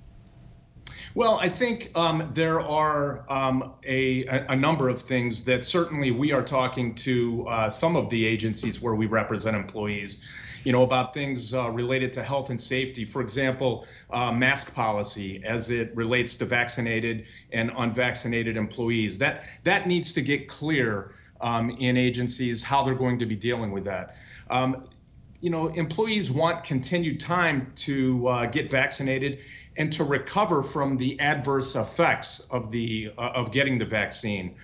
Well, 1.17 1.39
I 1.41 1.49
think 1.49 1.93
um, 1.95 2.29
there 2.31 2.61
are 2.61 3.25
um, 3.33 3.73
a, 3.85 4.27
a, 4.27 4.55
number 4.55 4.91
of 4.91 5.01
things 5.01 5.45
that 5.45 5.65
certainly 5.65 6.11
we 6.11 6.33
are 6.33 6.43
talking 6.43 6.95
to 6.97 7.49
uh, 7.49 7.71
some 7.71 7.97
of 7.97 8.11
the 8.11 8.27
agencies 8.27 8.83
where 8.83 8.95
we 8.95 9.07
represent 9.07 9.57
employees, 9.57 10.23
you 10.65 10.73
know, 10.73 10.83
about 10.83 11.15
things 11.15 11.55
uh, 11.55 11.71
related 11.71 12.13
to 12.13 12.23
health 12.23 12.51
and 12.51 12.61
safety. 12.61 13.07
For 13.07 13.23
example, 13.23 13.87
uh, 14.11 14.31
mask 14.31 14.75
policy 14.75 15.43
as 15.43 15.71
it 15.71 15.97
relates 15.97 16.35
to 16.35 16.45
vaccinated 16.45 17.25
and 17.51 17.73
unvaccinated 17.79 18.59
employees. 18.59 19.17
That 19.17 19.47
that 19.65 19.89
needs 19.89 20.13
to 20.13 20.21
get 20.21 20.49
clear 20.49 21.15
um, 21.41 21.71
in 21.71 21.97
agencies, 21.97 22.63
how 22.63 22.83
they're 22.83 22.95
going 22.95 23.19
to 23.21 23.27
be 23.27 23.37
dealing 23.37 23.71
with 23.71 23.85
that. 23.85 24.19
Um, 24.51 24.87
you 25.41 25.51
know, 25.51 25.69
employees 25.69 26.31
want 26.31 26.65
continued 26.65 27.21
time 27.21 27.73
to 27.77 28.27
uh, 28.27 28.47
get 28.47 28.71
vaccinated 28.71 29.43
and 29.77 29.93
to 29.93 30.05
recover 30.05 30.63
from 30.63 30.97
the 30.97 31.19
adverse 31.21 31.77
effects 31.77 32.41
of 32.51 32.71
the 32.71 33.13
uh, 33.19 33.31
of 33.35 33.53
getting 33.53 33.79
the 33.79 33.85
vaccine. 33.85 34.55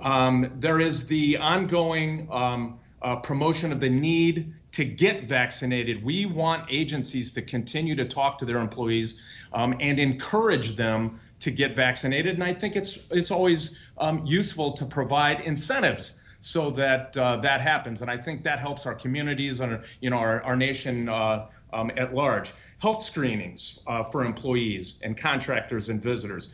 Um, 0.00 0.52
there 0.56 0.80
is 0.80 1.06
the 1.06 1.36
ongoing 1.38 2.28
um, 2.30 2.78
uh, 3.02 3.16
promotion 3.16 3.72
of 3.72 3.80
the 3.80 3.90
need 3.90 4.54
to 4.72 4.84
get 4.84 5.24
vaccinated. 5.24 6.02
We 6.02 6.26
want 6.26 6.66
agencies 6.70 7.32
to 7.32 7.42
continue 7.42 7.94
to 7.96 8.04
talk 8.04 8.38
to 8.38 8.44
their 8.44 8.58
employees 8.58 9.20
um, 9.52 9.74
and 9.80 9.98
encourage 9.98 10.76
them 10.76 11.20
to 11.40 11.50
get 11.50 11.76
vaccinated. 11.76 12.34
And 12.34 12.44
I 12.44 12.54
think 12.54 12.76
it's 12.76 13.08
it's 13.10 13.30
always 13.30 13.78
um, 13.98 14.22
useful 14.24 14.72
to 14.72 14.86
provide 14.86 15.40
incentives 15.40 16.14
so 16.42 16.70
that 16.72 17.16
uh, 17.16 17.36
that 17.36 17.60
happens. 17.62 18.02
And 18.02 18.10
I 18.10 18.18
think 18.18 18.42
that 18.42 18.58
helps 18.58 18.84
our 18.84 18.94
communities 18.94 19.60
and 19.60 19.82
you 20.00 20.10
know 20.10 20.18
our, 20.18 20.42
our 20.42 20.56
nation 20.56 21.08
uh, 21.08 21.46
um, 21.72 21.90
at 21.96 22.14
large. 22.14 22.52
Health 22.80 23.02
screenings 23.02 23.78
uh, 23.86 24.02
for 24.02 24.24
employees 24.24 25.00
and 25.02 25.16
contractors 25.16 25.88
and 25.88 26.02
visitors. 26.02 26.52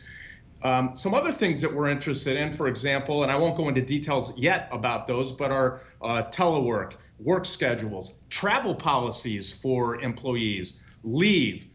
Um, 0.61 0.95
some 0.95 1.13
other 1.13 1.31
things 1.31 1.59
that 1.61 1.73
we're 1.73 1.89
interested 1.89 2.37
in, 2.37 2.51
for 2.51 2.67
example, 2.67 3.23
and 3.23 3.31
I 3.31 3.35
won't 3.35 3.57
go 3.57 3.69
into 3.69 3.81
details 3.81 4.37
yet 4.37 4.69
about 4.71 5.07
those, 5.07 5.31
but 5.31 5.51
are 5.51 5.81
uh, 6.01 6.23
telework, 6.31 6.93
work 7.19 7.45
schedules, 7.45 8.19
travel 8.29 8.75
policies 8.75 9.51
for 9.51 10.01
employees, 10.01 10.79
leave. 11.03 11.67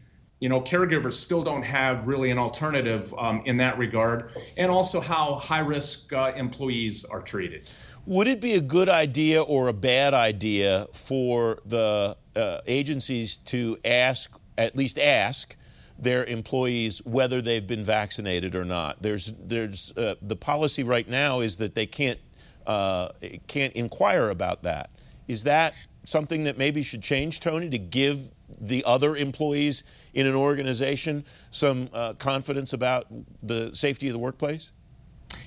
You 0.45 0.49
know, 0.49 0.61
caregivers 0.61 1.13
still 1.13 1.43
don't 1.43 1.63
have 1.63 2.05
really 2.05 2.29
an 2.29 2.37
alternative 2.37 3.11
um, 3.17 3.41
in 3.45 3.57
that 3.57 3.79
regard, 3.79 4.29
and 4.57 4.69
also 4.69 4.99
how 5.01 5.39
high 5.39 5.57
risk 5.57 6.13
uh, 6.13 6.33
employees 6.35 7.03
are 7.03 7.19
treated. 7.19 7.67
Would 8.05 8.27
it 8.27 8.41
be 8.41 8.53
a 8.53 8.61
good 8.61 8.87
idea 8.87 9.41
or 9.41 9.69
a 9.69 9.73
bad 9.73 10.13
idea 10.13 10.85
for 10.93 11.57
the 11.65 12.15
uh, 12.35 12.59
agencies 12.67 13.37
to 13.37 13.79
ask, 13.83 14.39
at 14.55 14.75
least 14.75 14.99
ask, 14.99 15.55
their 15.97 16.23
employees 16.25 17.03
whether 17.05 17.41
they've 17.41 17.65
been 17.65 17.83
vaccinated 17.83 18.53
or 18.53 18.65
not. 18.65 19.01
There's, 19.01 19.33
there's 19.39 19.93
uh, 19.97 20.13
the 20.21 20.35
policy 20.35 20.83
right 20.83 21.09
now 21.09 21.39
is 21.39 21.57
that 21.57 21.73
they 21.73 21.87
can't 21.87 22.19
uh, 22.67 23.09
can't 23.47 23.73
inquire 23.73 24.29
about 24.29 24.61
that. 24.61 24.91
Is 25.27 25.45
that 25.45 25.73
something 26.03 26.43
that 26.43 26.59
maybe 26.59 26.83
should 26.83 27.01
change, 27.01 27.39
Tony, 27.39 27.67
to 27.71 27.79
give 27.79 28.29
the 28.61 28.83
other 28.85 29.15
employees 29.15 29.83
in 30.15 30.25
an 30.25 30.33
organization 30.33 31.23
some 31.51 31.89
uh, 31.93 32.13
confidence 32.13 32.73
about 32.73 33.05
the 33.43 33.73
safety 33.75 34.07
of 34.07 34.13
the 34.13 34.19
workplace? 34.19 34.71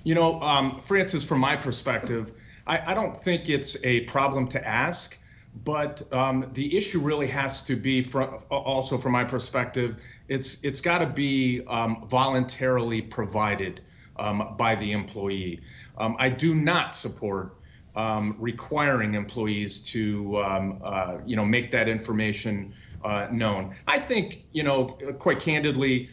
You 0.05 0.15
know, 0.15 0.41
um, 0.41 0.81
Francis, 0.81 1.25
from 1.25 1.41
my 1.41 1.57
perspective, 1.57 2.33
I, 2.67 2.93
I 2.93 2.95
don't 2.95 3.17
think 3.17 3.49
it's 3.49 3.83
a 3.85 4.03
problem 4.03 4.47
to 4.49 4.69
ask 4.69 5.19
but 5.65 6.03
um, 6.13 6.47
the 6.53 6.77
issue 6.77 7.01
really 7.01 7.27
has 7.27 7.63
to 7.65 7.75
be 7.75 8.03
from 8.03 8.39
also 8.51 8.99
from 8.99 9.13
my 9.13 9.25
perspective 9.25 9.97
it's 10.29 10.63
it's 10.63 10.81
got 10.81 10.99
to 10.99 11.07
be 11.07 11.63
um, 11.69 12.07
voluntarily 12.07 13.01
provided 13.01 13.81
um, 14.19 14.55
by 14.57 14.75
the 14.75 14.93
employee 14.93 15.61
um, 15.97 16.17
i 16.19 16.29
do 16.29 16.55
not 16.55 16.95
support 16.95 17.57
um, 17.97 18.37
requiring 18.39 19.15
employees 19.15 19.81
to 19.81 20.37
um, 20.43 20.81
uh, 20.85 21.19
you 21.27 21.35
know 21.35 21.45
make 21.45 21.71
that 21.71 21.89
information 21.89 22.73
uh, 23.05 23.29
known 23.31 23.75
i 23.87 23.99
think 23.99 24.45
you 24.53 24.63
know 24.63 24.87
quite 25.19 25.41
candidly 25.41 26.09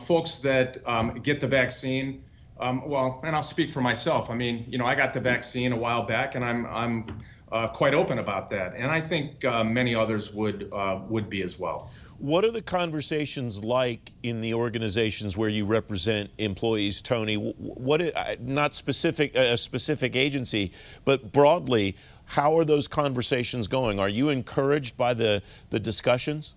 folks 0.00 0.38
that 0.38 0.82
get 1.22 1.40
the 1.40 1.46
vaccine 1.46 2.22
well 2.58 3.20
and 3.24 3.34
i'll 3.34 3.42
speak 3.42 3.70
for 3.70 3.80
myself 3.80 4.30
i 4.30 4.34
mean 4.34 4.64
you 4.68 4.78
know 4.78 4.86
i 4.86 4.94
got 4.94 5.14
the 5.14 5.20
vaccine 5.20 5.72
a 5.72 5.76
while 5.76 6.04
back 6.04 6.34
and 6.34 6.44
i'm 6.44 6.66
i'm 6.66 7.06
uh, 7.52 7.68
quite 7.68 7.92
open 7.92 8.18
about 8.18 8.48
that, 8.50 8.74
and 8.74 8.90
I 8.90 9.00
think 9.00 9.44
uh, 9.44 9.62
many 9.62 9.94
others 9.94 10.32
would 10.32 10.70
uh, 10.72 11.00
would 11.08 11.28
be 11.28 11.42
as 11.42 11.58
well. 11.58 11.90
What 12.16 12.44
are 12.44 12.50
the 12.50 12.62
conversations 12.62 13.62
like 13.62 14.12
in 14.22 14.40
the 14.40 14.54
organizations 14.54 15.36
where 15.36 15.48
you 15.50 15.66
represent 15.66 16.30
employees, 16.38 17.02
Tony? 17.02 17.34
What 17.34 18.00
not 18.40 18.74
specific 18.74 19.34
a 19.36 19.58
specific 19.58 20.16
agency, 20.16 20.72
but 21.04 21.30
broadly, 21.32 21.94
how 22.32 22.56
are 22.56 22.64
those 22.64 22.88
conversations 22.88 23.68
going? 23.68 24.00
Are 24.00 24.08
you 24.08 24.30
encouraged 24.30 24.96
by 24.96 25.14
the 25.14 25.42
the 25.70 25.78
discussions? 25.78 26.54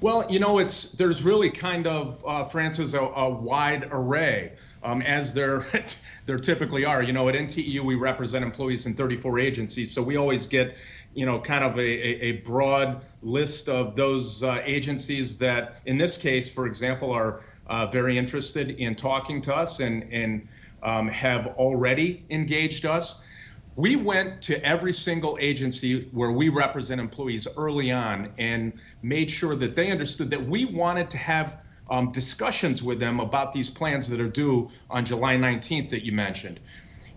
Well, 0.00 0.26
you 0.30 0.40
know, 0.40 0.58
it's 0.58 0.92
there's 0.92 1.22
really 1.22 1.50
kind 1.50 1.86
of 1.86 2.24
uh, 2.26 2.44
Francis 2.44 2.94
a, 2.94 3.00
a 3.00 3.30
wide 3.30 3.88
array 3.90 4.52
um, 4.82 5.02
as 5.02 5.34
there 5.34 5.64
there 6.26 6.38
typically 6.38 6.84
are. 6.84 7.02
You 7.02 7.12
know, 7.12 7.28
at 7.28 7.34
NTEU 7.34 7.84
we 7.84 7.96
represent 7.96 8.44
employees 8.44 8.86
in 8.86 8.94
34 8.94 9.38
agencies, 9.38 9.92
so 9.92 10.02
we 10.02 10.16
always 10.16 10.46
get 10.46 10.76
you 11.14 11.26
know 11.26 11.38
kind 11.38 11.64
of 11.64 11.76
a, 11.76 11.80
a, 11.80 12.20
a 12.22 12.32
broad 12.38 13.02
list 13.22 13.68
of 13.68 13.94
those 13.94 14.42
uh, 14.42 14.62
agencies 14.64 15.36
that, 15.38 15.80
in 15.84 15.98
this 15.98 16.16
case, 16.16 16.52
for 16.52 16.66
example, 16.66 17.10
are 17.12 17.42
uh, 17.66 17.86
very 17.86 18.16
interested 18.16 18.70
in 18.70 18.94
talking 18.94 19.42
to 19.42 19.54
us 19.54 19.80
and 19.80 20.02
and 20.10 20.48
um, 20.82 21.08
have 21.08 21.48
already 21.58 22.24
engaged 22.30 22.86
us. 22.86 23.24
We 23.78 23.94
went 23.94 24.42
to 24.42 24.60
every 24.64 24.92
single 24.92 25.38
agency 25.40 26.08
where 26.10 26.32
we 26.32 26.48
represent 26.48 27.00
employees 27.00 27.46
early 27.56 27.92
on 27.92 28.32
and 28.36 28.72
made 29.02 29.30
sure 29.30 29.54
that 29.54 29.76
they 29.76 29.92
understood 29.92 30.30
that 30.30 30.44
we 30.44 30.64
wanted 30.64 31.08
to 31.10 31.16
have 31.18 31.60
um, 31.88 32.10
discussions 32.10 32.82
with 32.82 32.98
them 32.98 33.20
about 33.20 33.52
these 33.52 33.70
plans 33.70 34.08
that 34.08 34.18
are 34.20 34.28
due 34.28 34.68
on 34.90 35.04
July 35.04 35.36
19th 35.36 35.90
that 35.90 36.04
you 36.04 36.10
mentioned. 36.10 36.58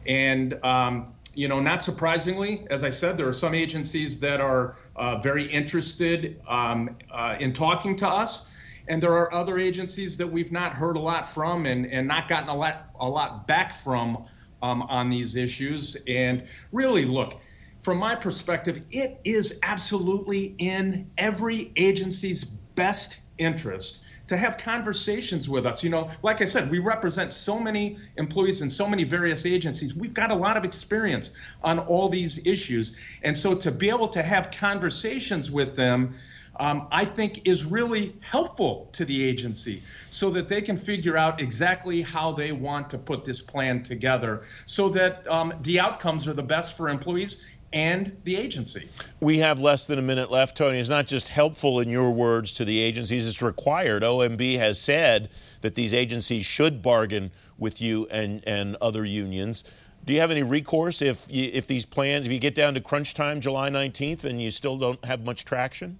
And, 0.05 0.63
um, 0.63 1.15
you 1.33 1.47
know, 1.47 1.59
not 1.59 1.81
surprisingly, 1.81 2.67
as 2.69 2.83
I 2.83 2.91
said, 2.91 3.17
there 3.17 3.27
are 3.27 3.33
some 3.33 3.55
agencies 3.55 4.19
that 4.19 4.39
are 4.39 4.75
uh, 4.95 5.17
very 5.17 5.45
interested 5.45 6.39
um, 6.47 6.95
uh, 7.09 7.37
in 7.39 7.53
talking 7.53 7.95
to 7.95 8.07
us. 8.07 8.51
And 8.87 9.01
there 9.01 9.13
are 9.13 9.33
other 9.33 9.57
agencies 9.57 10.15
that 10.17 10.27
we've 10.27 10.51
not 10.51 10.73
heard 10.73 10.95
a 10.95 10.99
lot 10.99 11.27
from 11.27 11.65
and, 11.65 11.87
and 11.87 12.07
not 12.07 12.27
gotten 12.27 12.49
a 12.49 12.55
lot, 12.55 12.91
a 12.99 13.09
lot 13.09 13.47
back 13.47 13.73
from 13.73 14.27
um, 14.61 14.83
on 14.83 15.09
these 15.09 15.35
issues. 15.35 15.97
And 16.07 16.47
really, 16.71 17.05
look, 17.05 17.39
from 17.81 17.97
my 17.97 18.15
perspective, 18.15 18.81
it 18.91 19.19
is 19.23 19.59
absolutely 19.63 20.55
in 20.59 21.09
every 21.17 21.71
agency's 21.75 22.43
best 22.43 23.19
interest 23.37 24.03
to 24.27 24.37
have 24.37 24.57
conversations 24.57 25.49
with 25.49 25.65
us. 25.65 25.83
You 25.83 25.89
know, 25.89 26.09
like 26.23 26.41
I 26.41 26.45
said, 26.45 26.71
we 26.71 26.79
represent 26.79 27.33
so 27.33 27.59
many 27.59 27.97
employees 28.15 28.61
in 28.61 28.69
so 28.69 28.87
many 28.87 29.03
various 29.03 29.45
agencies. 29.45 29.93
We've 29.93 30.13
got 30.13 30.31
a 30.31 30.35
lot 30.35 30.55
of 30.55 30.63
experience 30.63 31.33
on 31.63 31.79
all 31.79 32.07
these 32.07 32.47
issues. 32.47 32.97
And 33.23 33.37
so 33.37 33.55
to 33.55 33.71
be 33.71 33.89
able 33.89 34.07
to 34.07 34.23
have 34.23 34.49
conversations 34.51 35.51
with 35.51 35.75
them, 35.75 36.15
um, 36.57 36.87
I 36.91 37.05
think 37.05 37.47
is 37.47 37.65
really 37.65 38.15
helpful 38.21 38.89
to 38.93 39.05
the 39.05 39.23
agency 39.23 39.81
so 40.09 40.29
that 40.31 40.49
they 40.49 40.61
can 40.61 40.77
figure 40.77 41.17
out 41.17 41.39
exactly 41.39 42.01
how 42.01 42.31
they 42.31 42.51
want 42.51 42.89
to 42.91 42.97
put 42.97 43.25
this 43.25 43.41
plan 43.41 43.83
together 43.83 44.43
so 44.65 44.89
that 44.89 45.27
um, 45.27 45.53
the 45.61 45.79
outcomes 45.79 46.27
are 46.27 46.33
the 46.33 46.43
best 46.43 46.77
for 46.77 46.89
employees 46.89 47.43
and 47.73 48.15
the 48.25 48.35
agency. 48.35 48.89
We 49.21 49.37
have 49.37 49.59
less 49.59 49.87
than 49.87 49.97
a 49.97 50.01
minute 50.01 50.29
left, 50.29 50.57
Tony. 50.57 50.79
It's 50.79 50.89
not 50.89 51.07
just 51.07 51.29
helpful 51.29 51.79
in 51.79 51.89
your 51.89 52.11
words 52.11 52.53
to 52.55 52.65
the 52.65 52.79
agencies, 52.79 53.27
it's 53.27 53.41
required. 53.41 54.03
OMB 54.03 54.57
has 54.57 54.79
said 54.79 55.29
that 55.61 55.75
these 55.75 55.93
agencies 55.93 56.45
should 56.45 56.81
bargain 56.81 57.31
with 57.57 57.81
you 57.81 58.07
and, 58.11 58.43
and 58.45 58.75
other 58.81 59.05
unions. 59.05 59.63
Do 60.03 60.13
you 60.13 60.19
have 60.19 60.31
any 60.31 60.43
recourse 60.43 61.01
if, 61.01 61.27
if 61.29 61.67
these 61.67 61.85
plans, 61.85 62.25
if 62.25 62.31
you 62.31 62.39
get 62.39 62.55
down 62.55 62.73
to 62.73 62.81
crunch 62.81 63.13
time 63.13 63.39
July 63.39 63.69
19th 63.69 64.25
and 64.25 64.41
you 64.41 64.49
still 64.49 64.77
don't 64.77 65.03
have 65.05 65.23
much 65.23 65.45
traction? 65.45 65.99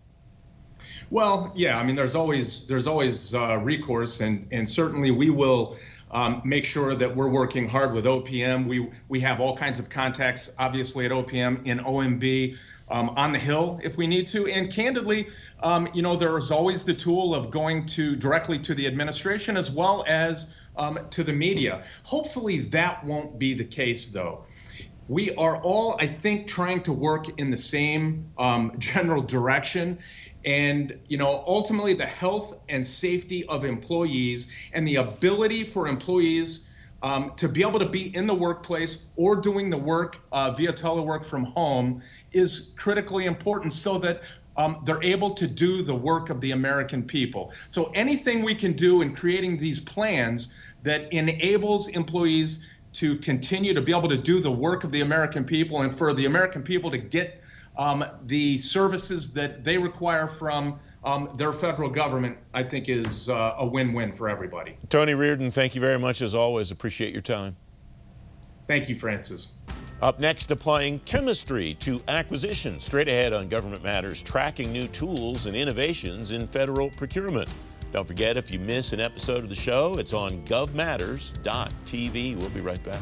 Well, 1.11 1.51
yeah, 1.55 1.77
I 1.77 1.83
mean, 1.83 1.97
there's 1.97 2.15
always 2.15 2.65
there's 2.67 2.87
always 2.87 3.35
uh, 3.35 3.57
recourse, 3.57 4.21
and 4.21 4.47
and 4.51 4.67
certainly 4.67 5.11
we 5.11 5.29
will 5.29 5.77
um, 6.09 6.41
make 6.45 6.63
sure 6.63 6.95
that 6.95 7.13
we're 7.13 7.27
working 7.27 7.67
hard 7.67 7.93
with 7.93 8.05
OPM. 8.05 8.65
We 8.65 8.89
we 9.09 9.19
have 9.19 9.41
all 9.41 9.57
kinds 9.57 9.77
of 9.77 9.89
contacts, 9.89 10.53
obviously 10.57 11.05
at 11.05 11.11
OPM 11.11 11.65
in 11.65 11.79
OMB, 11.79 12.57
um, 12.89 13.09
on 13.09 13.33
the 13.33 13.39
Hill 13.39 13.81
if 13.83 13.97
we 13.97 14.07
need 14.07 14.25
to, 14.27 14.47
and 14.47 14.71
candidly, 14.71 15.27
um, 15.61 15.89
you 15.93 16.01
know, 16.01 16.15
there 16.15 16.37
is 16.37 16.49
always 16.49 16.85
the 16.85 16.93
tool 16.93 17.35
of 17.35 17.51
going 17.51 17.85
to 17.87 18.15
directly 18.15 18.57
to 18.59 18.73
the 18.73 18.87
administration 18.87 19.57
as 19.57 19.69
well 19.69 20.05
as 20.07 20.53
um, 20.77 20.97
to 21.09 21.25
the 21.25 21.33
media. 21.33 21.83
Hopefully, 22.05 22.59
that 22.59 23.03
won't 23.05 23.37
be 23.37 23.53
the 23.53 23.65
case, 23.65 24.07
though. 24.07 24.45
We 25.09 25.35
are 25.35 25.57
all, 25.57 25.97
I 25.99 26.07
think, 26.07 26.47
trying 26.47 26.83
to 26.83 26.93
work 26.93 27.37
in 27.37 27.51
the 27.51 27.57
same 27.57 28.31
um, 28.37 28.75
general 28.77 29.21
direction 29.21 29.99
and 30.45 30.99
you 31.07 31.17
know 31.17 31.43
ultimately 31.45 31.93
the 31.93 32.05
health 32.05 32.59
and 32.69 32.85
safety 32.85 33.45
of 33.45 33.63
employees 33.63 34.51
and 34.73 34.87
the 34.87 34.95
ability 34.95 35.63
for 35.63 35.87
employees 35.87 36.69
um, 37.03 37.31
to 37.35 37.49
be 37.49 37.61
able 37.61 37.79
to 37.79 37.89
be 37.89 38.15
in 38.15 38.27
the 38.27 38.33
workplace 38.33 39.05
or 39.15 39.35
doing 39.35 39.69
the 39.69 39.77
work 39.77 40.17
uh, 40.31 40.51
via 40.51 40.71
telework 40.71 41.25
from 41.25 41.43
home 41.43 42.01
is 42.31 42.73
critically 42.77 43.25
important 43.25 43.73
so 43.73 43.97
that 43.97 44.21
um, 44.57 44.81
they're 44.85 45.03
able 45.03 45.31
to 45.31 45.47
do 45.47 45.81
the 45.81 45.95
work 45.95 46.29
of 46.29 46.41
the 46.41 46.51
American 46.51 47.03
people. 47.03 47.53
So 47.69 47.91
anything 47.95 48.43
we 48.43 48.53
can 48.53 48.73
do 48.73 49.01
in 49.01 49.13
creating 49.13 49.57
these 49.57 49.79
plans 49.79 50.53
that 50.83 51.11
enables 51.11 51.87
employees 51.89 52.67
to 52.93 53.15
continue 53.17 53.73
to 53.73 53.81
be 53.81 53.95
able 53.95 54.09
to 54.09 54.17
do 54.17 54.41
the 54.41 54.51
work 54.51 54.83
of 54.83 54.91
the 54.91 55.01
American 55.01 55.45
people 55.45 55.81
and 55.81 55.93
for 55.93 56.13
the 56.13 56.25
American 56.25 56.61
people 56.61 56.91
to 56.91 56.97
get 56.97 57.40
um, 57.77 58.03
the 58.25 58.57
services 58.57 59.33
that 59.33 59.63
they 59.63 59.77
require 59.77 60.27
from 60.27 60.79
um, 61.03 61.29
their 61.35 61.53
federal 61.53 61.89
government, 61.89 62.37
I 62.53 62.63
think, 62.63 62.89
is 62.89 63.29
uh, 63.29 63.55
a 63.57 63.65
win 63.65 63.93
win 63.93 64.13
for 64.13 64.29
everybody. 64.29 64.77
Tony 64.89 65.13
Reardon, 65.13 65.51
thank 65.51 65.73
you 65.73 65.81
very 65.81 65.97
much 65.97 66.21
as 66.21 66.35
always. 66.35 66.71
Appreciate 66.71 67.11
your 67.11 67.21
time. 67.21 67.55
Thank 68.67 68.87
you, 68.87 68.95
Francis. 68.95 69.53
Up 70.01 70.19
next, 70.19 70.49
applying 70.49 70.99
chemistry 70.99 71.75
to 71.75 72.01
acquisition. 72.07 72.79
Straight 72.79 73.07
ahead 73.07 73.33
on 73.33 73.49
Government 73.49 73.83
Matters, 73.83 74.23
tracking 74.23 74.71
new 74.71 74.87
tools 74.87 75.45
and 75.45 75.55
innovations 75.55 76.31
in 76.31 76.47
federal 76.47 76.89
procurement. 76.91 77.49
Don't 77.91 78.07
forget, 78.07 78.37
if 78.37 78.51
you 78.51 78.59
miss 78.59 78.93
an 78.93 78.99
episode 78.99 79.43
of 79.43 79.49
the 79.49 79.55
show, 79.55 79.95
it's 79.97 80.13
on 80.13 80.43
govmatters.tv. 80.45 82.37
We'll 82.37 82.49
be 82.49 82.61
right 82.61 82.83
back. 82.83 83.01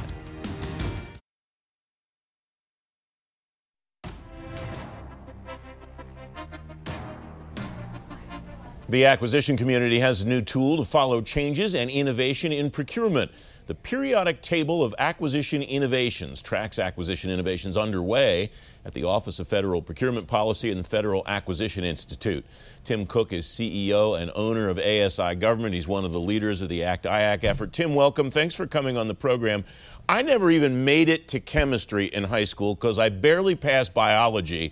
The 8.90 9.06
acquisition 9.06 9.56
community 9.56 10.00
has 10.00 10.24
a 10.24 10.28
new 10.28 10.42
tool 10.42 10.78
to 10.78 10.84
follow 10.84 11.22
changes 11.22 11.76
and 11.76 11.92
innovation 11.92 12.52
in 12.52 12.72
procurement. 12.72 13.30
The 13.68 13.76
Periodic 13.76 14.42
Table 14.42 14.84
of 14.84 14.96
Acquisition 14.98 15.62
Innovations 15.62 16.42
tracks 16.42 16.80
acquisition 16.80 17.30
innovations 17.30 17.78
underway 17.78 18.50
at 18.84 18.96
the 18.96 19.04
Office 19.04 19.40
of 19.40 19.48
Federal 19.48 19.84
Procurement 19.84 20.26
Policy 20.26 20.72
and 20.72 20.80
the 20.80 20.84
Federal 20.84 21.22
Acquisition 21.28 21.84
Institute. 21.84 22.44
Tim 22.84 23.06
Cooke 23.06 23.32
is 23.32 23.46
CEO 23.46 24.20
and 24.20 24.32
owner 24.34 24.70
of 24.70 24.80
ASI 24.80 25.36
Government. 25.36 25.76
He's 25.76 25.88
one 25.88 26.04
of 26.04 26.12
the 26.12 26.20
leaders 26.20 26.64
of 26.64 26.70
the 26.70 26.84
ACT 26.84 27.06
IAC 27.06 27.44
effort. 27.44 27.72
Tim, 27.72 27.94
welcome. 27.94 28.32
Thanks 28.32 28.56
for 28.56 28.66
coming 28.66 28.98
on 28.98 29.08
the 29.08 29.14
program. 29.14 29.66
I 30.08 30.24
never 30.24 30.50
even 30.50 30.84
made 30.84 31.10
it 31.10 31.28
to 31.28 31.40
chemistry 31.40 32.06
in 32.06 32.24
high 32.24 32.46
school 32.46 32.74
because 32.74 32.98
I 32.98 33.10
barely 33.10 33.54
passed 33.54 33.94
biology. 33.94 34.72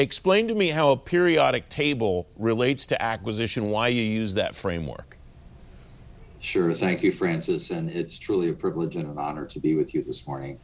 Explain 0.00 0.48
to 0.48 0.54
me 0.54 0.68
how 0.68 0.92
a 0.92 0.96
periodic 0.96 1.68
table 1.68 2.26
relates 2.38 2.86
to 2.86 3.02
acquisition, 3.02 3.68
why 3.68 3.88
you 3.88 4.02
use 4.02 4.32
that 4.32 4.54
framework. 4.54 5.18
Sure. 6.38 6.72
Thank 6.72 7.02
you, 7.02 7.12
Francis. 7.12 7.70
And 7.70 7.90
it's 7.90 8.18
truly 8.18 8.48
a 8.48 8.54
privilege 8.54 8.96
and 8.96 9.06
an 9.06 9.18
honor 9.18 9.44
to 9.44 9.60
be 9.60 9.74
with 9.74 9.92
you 9.92 10.02
this 10.02 10.26
morning, 10.26 10.58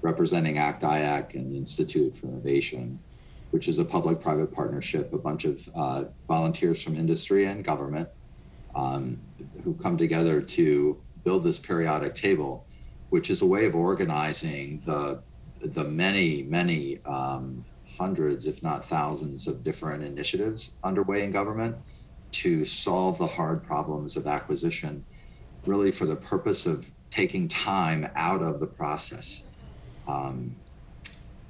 representing 0.00 0.58
ACT 0.58 0.82
IAC 0.82 1.34
and 1.34 1.52
the 1.52 1.56
Institute 1.58 2.16
for 2.16 2.26
Innovation, 2.26 2.98
which 3.52 3.68
is 3.68 3.78
a 3.78 3.84
public 3.84 4.20
private 4.20 4.52
partnership, 4.52 5.12
a 5.12 5.18
bunch 5.18 5.44
of 5.44 5.68
uh, 5.76 6.04
volunteers 6.26 6.82
from 6.82 6.96
industry 6.96 7.44
and 7.44 7.64
government 7.64 8.08
um, 8.74 9.16
who 9.62 9.74
come 9.74 9.96
together 9.96 10.42
to 10.42 11.00
build 11.22 11.44
this 11.44 11.60
periodic 11.60 12.16
table, 12.16 12.66
which 13.10 13.30
is 13.30 13.42
a 13.42 13.46
way 13.46 13.64
of 13.64 13.76
organizing 13.76 14.82
the, 14.84 15.22
the 15.60 15.84
many, 15.84 16.42
many 16.42 16.98
um, 17.04 17.64
hundreds, 17.98 18.46
if 18.46 18.62
not 18.62 18.84
thousands, 18.84 19.46
of 19.46 19.64
different 19.64 20.02
initiatives 20.02 20.72
underway 20.82 21.24
in 21.24 21.30
government 21.30 21.76
to 22.32 22.64
solve 22.64 23.18
the 23.18 23.26
hard 23.26 23.62
problems 23.62 24.16
of 24.16 24.26
acquisition 24.26 25.04
really 25.66 25.92
for 25.92 26.06
the 26.06 26.16
purpose 26.16 26.66
of 26.66 26.86
taking 27.10 27.46
time 27.46 28.08
out 28.16 28.42
of 28.42 28.58
the 28.58 28.66
process. 28.66 29.44
Um, 30.08 30.56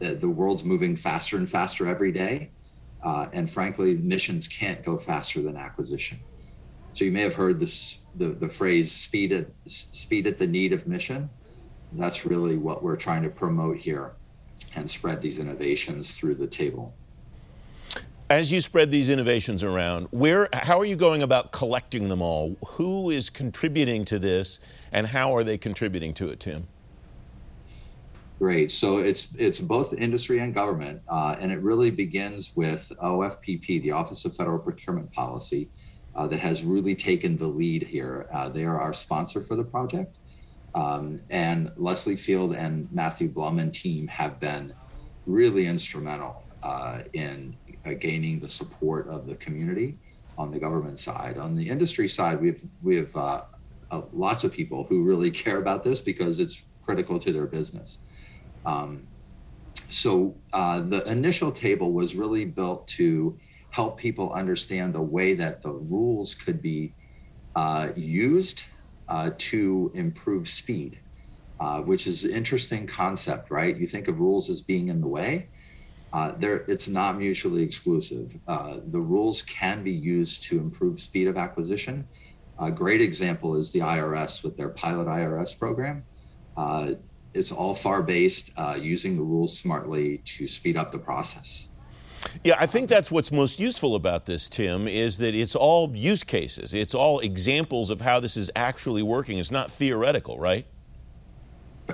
the, 0.01 0.15
the, 0.15 0.29
world's 0.29 0.65
moving 0.65 0.97
faster 0.97 1.37
and 1.37 1.49
faster 1.49 1.87
every 1.87 2.13
day. 2.13 2.51
Uh, 3.03 3.27
and 3.33 3.51
frankly, 3.51 3.97
missions 3.97 4.47
can't 4.47 4.85
go 4.85 4.99
faster 4.99 5.41
than 5.41 5.57
acquisition. 5.57 6.21
So 6.93 7.05
you 7.05 7.13
may 7.13 7.23
have 7.23 7.35
heard 7.35 7.59
this, 7.59 7.99
the, 8.17 8.29
the 8.29 8.49
phrase 8.49 8.93
speed 8.93 9.33
at, 9.33 9.47
speed 9.67 10.27
at 10.27 10.39
the 10.39 10.47
need 10.47 10.73
of 10.73 10.87
mission. 10.87 11.31
That's 11.93 12.27
really 12.27 12.57
what 12.57 12.83
we're 12.83 12.97
trying 12.97 13.23
to 13.23 13.31
promote 13.31 13.79
here 13.79 14.15
and 14.75 14.90
spread 14.90 15.21
these 15.23 15.38
innovations 15.38 16.14
through 16.14 16.35
the 16.35 16.47
table 16.47 16.95
as 18.33 18.50
you 18.50 18.62
spread 18.62 18.90
these 18.90 19.11
innovations 19.11 19.62
around, 19.62 20.07
where, 20.11 20.48
how 20.55 20.81
are 20.81 20.87
you 20.87 20.96
going 20.96 21.22
about 21.22 21.53
collecting 21.53 22.09
them 22.09 22.22
all? 22.22 22.57
Who 22.66 23.11
is 23.11 23.29
contributing 23.29 24.07
to 24.07 24.18
this, 24.18 24.59
and 24.90 25.07
how 25.07 25.37
are 25.37 25.44
they 25.44 25.59
contributing 25.59 26.14
to 26.14 26.29
it, 26.29 26.40
Tim? 26.40 26.66
Great. 28.38 28.72
So 28.72 28.98
it's 28.98 29.29
it's 29.37 29.61
both 29.61 29.92
industry 29.92 30.38
and 30.38 30.55
government, 30.55 31.03
uh, 31.09 31.37
and 31.38 31.53
it 31.53 31.61
really 31.61 31.90
begins 31.90 32.57
with 32.57 32.90
OFPP, 33.03 33.83
the 33.83 33.90
Office 33.90 34.25
of 34.25 34.35
Federal 34.35 34.59
Procurement 34.59 35.12
Policy, 35.12 35.68
uh, 36.16 36.27
that 36.29 36.40
has 36.40 36.64
really 36.64 36.94
taken 36.94 37.37
the 37.37 37.46
lead 37.46 37.83
here. 37.83 38.29
Uh, 38.33 38.48
they 38.48 38.64
are 38.64 38.81
our 38.81 38.94
sponsor 38.94 39.42
for 39.42 39.57
the 39.57 39.62
project, 39.62 40.16
um, 40.75 41.21
and 41.31 41.71
Leslie 41.77 42.17
Field 42.17 42.55
and 42.55 42.89
Matthew 42.93 43.29
Blum 43.29 43.59
and 43.59 43.73
team 43.73 44.09
have 44.09 44.41
been 44.41 44.73
really 45.27 45.67
instrumental 45.67 46.45
uh, 46.63 47.01
in 47.13 47.57
uh, 47.85 47.93
gaining 47.95 48.41
the 48.41 48.49
support 48.49 49.09
of 49.09 49.27
the 49.27 49.35
community 49.37 49.99
on 50.39 50.51
the 50.51 50.59
government 50.59 50.99
side. 50.99 51.37
On 51.37 51.55
the 51.55 51.69
industry 51.69 52.09
side, 52.09 52.41
we 52.41 52.49
have 52.49 52.63
we 52.83 52.97
have 52.97 53.15
uh, 53.17 53.43
uh, 53.91 54.03
lots 54.13 54.45
of 54.45 54.53
people 54.53 54.85
who 54.85 55.05
really 55.05 55.31
care 55.45 55.59
about 55.59 55.85
this 55.85 56.01
because 56.01 56.41
it's 56.41 56.65
critical 56.85 57.19
to 57.19 57.33
their 57.33 57.47
business. 57.47 57.99
Um, 58.65 59.07
so 59.89 60.35
uh, 60.53 60.81
the 60.81 61.05
initial 61.05 61.53
table 61.53 61.93
was 61.93 62.15
really 62.15 62.45
built 62.45 62.87
to 62.89 63.39
help 63.71 63.99
people 63.99 64.33
understand 64.33 64.95
the 64.95 65.03
way 65.03 65.35
that 65.35 65.63
the 65.63 65.71
rules 65.71 66.35
could 66.35 66.61
be 66.61 66.95
uh, 67.57 67.89
used 67.97 68.65
uh, 69.12 69.31
to 69.37 69.92
improve 69.94 70.48
speed, 70.48 70.98
which 71.85 72.07
is 72.07 72.25
an 72.25 72.33
interesting 72.33 72.87
concept, 72.87 73.51
right? 73.51 73.77
You 73.77 73.87
think 73.87 74.09
of 74.09 74.18
rules 74.18 74.51
as 74.51 74.61
being 74.61 74.88
in 74.88 75.01
the 75.01 75.07
way 75.07 75.48
uh, 76.12 76.33
there, 76.38 76.64
it's 76.68 76.88
not 76.88 77.16
mutually 77.16 77.62
exclusive. 77.62 78.38
Uh, 78.46 78.77
the 78.90 79.01
rules 79.01 79.42
can 79.42 79.83
be 79.83 79.92
used 79.92 80.42
to 80.44 80.59
improve 80.59 81.01
speed 81.01 81.27
of 81.27 81.38
acquisition. 81.38 82.07
A 82.59 82.70
great 82.70 83.01
example 83.01 83.57
is 83.57 83.72
the 83.72 83.81
IRS 83.81 84.44
with 84.44 84.57
their 84.57 84.68
pilot 84.68 85.07
IRS 85.07 85.59
program. 85.59 86.05
Uh, 86.57 86.92
it's 87.33 87.51
all 87.51 87.75
FAR 87.75 88.03
based, 88.03 88.51
uh, 88.59 88.77
using 88.79 89.16
the 89.16 89.22
rules 89.22 89.59
smartly 89.59 90.18
to 90.18 90.46
speed 90.46 90.77
up 90.77 90.92
the 90.92 90.98
process. 90.98 91.68
Yeah, 92.45 92.57
I 92.59 92.67
think 92.67 92.89
that's 92.89 93.11
what's 93.11 93.31
most 93.31 93.61
useful 93.61 93.95
about 93.95 94.27
this, 94.27 94.49
Tim, 94.49 94.89
is 94.89 95.19
that 95.19 95.35
it's 95.35 95.55
all 95.55 95.95
use 95.95 96.25
cases. 96.25 96.75
It's 96.75 96.95
all 96.95 97.21
examples 97.21 97.91
of 97.91 98.01
how 98.01 98.21
this 98.21 98.37
is 98.37 98.51
actually 98.57 99.03
working. 99.03 99.39
It's 99.39 99.51
not 99.51 99.71
theoretical, 99.71 100.39
right? 100.39 100.67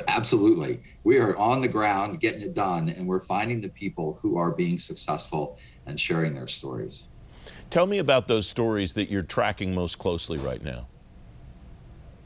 Absolutely. 0.07 0.81
We 1.05 1.19
are 1.19 1.37
on 1.37 1.61
the 1.61 1.69
ground 1.69 2.21
getting 2.21 2.43
it 2.43 2.55
done, 2.55 2.89
and 2.89 3.07
we're 3.07 3.21
finding 3.21 3.61
the 3.61 3.69
people 3.69 4.19
who 4.23 4.37
are 4.37 4.51
being 4.51 4.79
successful 4.79 5.59
and 5.87 5.99
sharing 5.99 6.35
their 6.35 6.47
stories. 6.47 7.09
Tell 7.71 7.87
me 7.87 7.99
about 7.99 8.29
those 8.29 8.49
stories 8.49 8.95
that 8.95 9.11
you're 9.11 9.23
tracking 9.23 9.75
most 9.75 9.99
closely 9.99 10.39
right 10.39 10.63
now. 10.63 10.89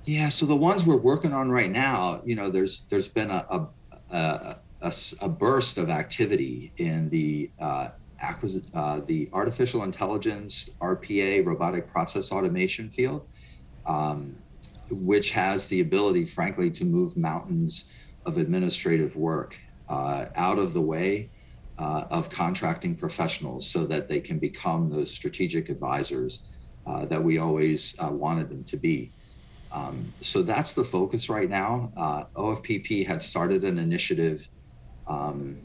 Yeah, 0.05 0.29
so 0.29 0.47
the 0.47 0.57
ones 0.57 0.85
we're 0.85 0.97
working 0.97 1.33
on 1.33 1.51
right 1.51 1.71
now, 1.71 2.23
you 2.25 2.35
know, 2.35 2.51
there's 2.51 2.83
there's 2.83 3.09
been 3.09 3.31
a 3.31 3.69
a, 4.11 4.17
a, 4.17 4.59
a, 4.83 4.93
a 5.21 5.29
burst 5.29 5.79
of 5.79 5.89
activity 5.89 6.73
in 6.77 7.09
the 7.09 7.51
uh, 7.61 7.89
acquis- 8.21 8.63
uh, 8.75 9.01
the 9.07 9.29
artificial 9.33 9.83
intelligence 9.85 10.69
RPA 10.81 11.45
robotic 11.47 11.91
process 11.91 12.33
automation 12.33 12.91
field. 12.91 13.27
Um, 13.87 14.37
which 14.93 15.31
has 15.31 15.69
the 15.69 15.81
ability, 15.81 16.27
frankly, 16.27 16.71
to 16.71 16.85
move 16.85 17.17
mountains 17.17 17.85
of 18.27 18.39
administrative 18.39 19.17
work 19.17 19.59
uh, 19.89 20.27
out 20.37 20.59
of 20.59 20.75
the 20.75 20.81
way 20.81 21.31
uh, 21.79 22.05
of 22.11 22.31
contracting 22.31 22.95
professionals 22.95 23.69
so 23.69 23.85
that 23.87 24.09
they 24.09 24.21
can 24.21 24.39
become 24.39 24.91
those 24.91 25.11
strategic 25.11 25.69
advisors 25.69 26.45
uh, 26.87 27.07
that 27.07 27.23
we 27.23 27.39
always 27.39 27.95
uh, 28.03 28.09
wanted 28.09 28.49
them 28.49 28.65
to 28.65 28.77
be. 28.77 29.11
Um, 29.73 30.13
so 30.21 30.43
that's 30.43 30.75
the 30.75 30.85
focus 30.85 31.29
right 31.29 31.49
now. 31.49 31.93
Uh, 31.97 32.25
OFPP 32.37 33.07
had 33.07 33.23
started 33.23 33.65
an 33.65 33.79
initiative 33.79 34.49
um, 35.13 35.59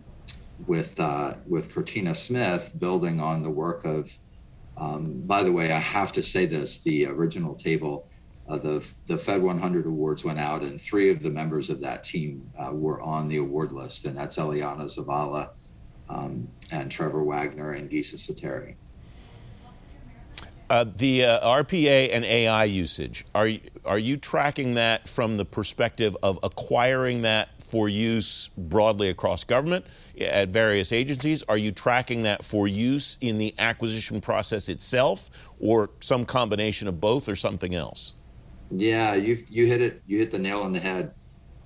with 0.66 1.00
uh, 1.00 1.36
with 1.48 1.74
Cortina 1.74 2.14
Smith, 2.16 2.72
building 2.78 3.20
on 3.20 3.44
the 3.44 3.50
work 3.50 3.86
of. 3.86 4.18
Um, 4.78 5.24
by 5.24 5.42
the 5.42 5.52
way, 5.52 5.72
I 5.72 5.80
have 5.80 6.12
to 6.14 6.22
say 6.22 6.46
this: 6.46 6.80
the 6.80 7.08
original 7.08 7.56
table 7.56 8.08
uh, 8.50 8.58
the 8.58 8.88
the 9.08 9.18
Fed 9.18 9.42
100 9.42 9.86
awards 9.86 10.24
went 10.24 10.40
out, 10.40 10.64
and 10.64 10.80
three 10.80 11.10
of 11.10 11.22
the 11.22 11.30
members 11.30 11.70
of 11.70 11.82
that 11.82 12.04
team 12.04 12.50
uh, 12.58 12.72
were 12.72 13.02
on 13.02 13.28
the 13.28 13.38
award 13.38 13.72
list, 13.72 14.06
and 14.06 14.18
that's 14.18 14.38
Eliana 14.38 14.86
Zavala, 14.86 15.50
um, 16.10 16.48
and 16.72 16.90
Trevor 16.90 17.24
Wagner 17.24 17.74
and 17.74 17.90
Gisa 17.90 18.16
Sateri. 18.16 18.76
Uh, 20.70 20.84
the 20.84 21.24
uh, 21.24 21.64
RPA 21.64 22.10
and 22.12 22.24
AI 22.26 22.66
usage 22.66 23.26
are 23.36 23.50
are 23.86 23.98
you 23.98 24.18
tracking 24.18 24.76
that 24.76 25.08
from 25.10 25.38
the 25.38 25.46
perspective 25.46 26.16
of 26.24 26.40
acquiring 26.44 27.24
that 27.24 27.57
for 27.68 27.90
use 27.90 28.50
broadly 28.58 29.10
across 29.10 29.44
government 29.44 29.86
at 30.20 30.50
various 30.50 30.92
agencies? 30.92 31.44
Are 31.44 31.58
you 31.58 31.72
tracking 31.72 32.24
that 32.24 32.44
for 32.44 32.68
use 32.68 33.18
in 33.22 33.38
the 33.38 33.54
acquisition 33.60 34.22
process 34.22 34.70
itself, 34.70 35.30
or 35.60 35.92
some 36.00 36.26
combination 36.26 36.88
of 36.88 37.00
both, 37.00 37.28
or 37.28 37.36
something 37.36 37.76
else? 37.76 38.16
Yeah, 38.72 39.14
you 39.14 39.44
you 39.50 39.66
hit 39.66 39.82
it. 39.82 40.02
You 40.08 40.18
hit 40.18 40.32
the 40.32 40.40
nail 40.40 40.62
on 40.62 40.72
the 40.72 40.80
head. 40.80 41.14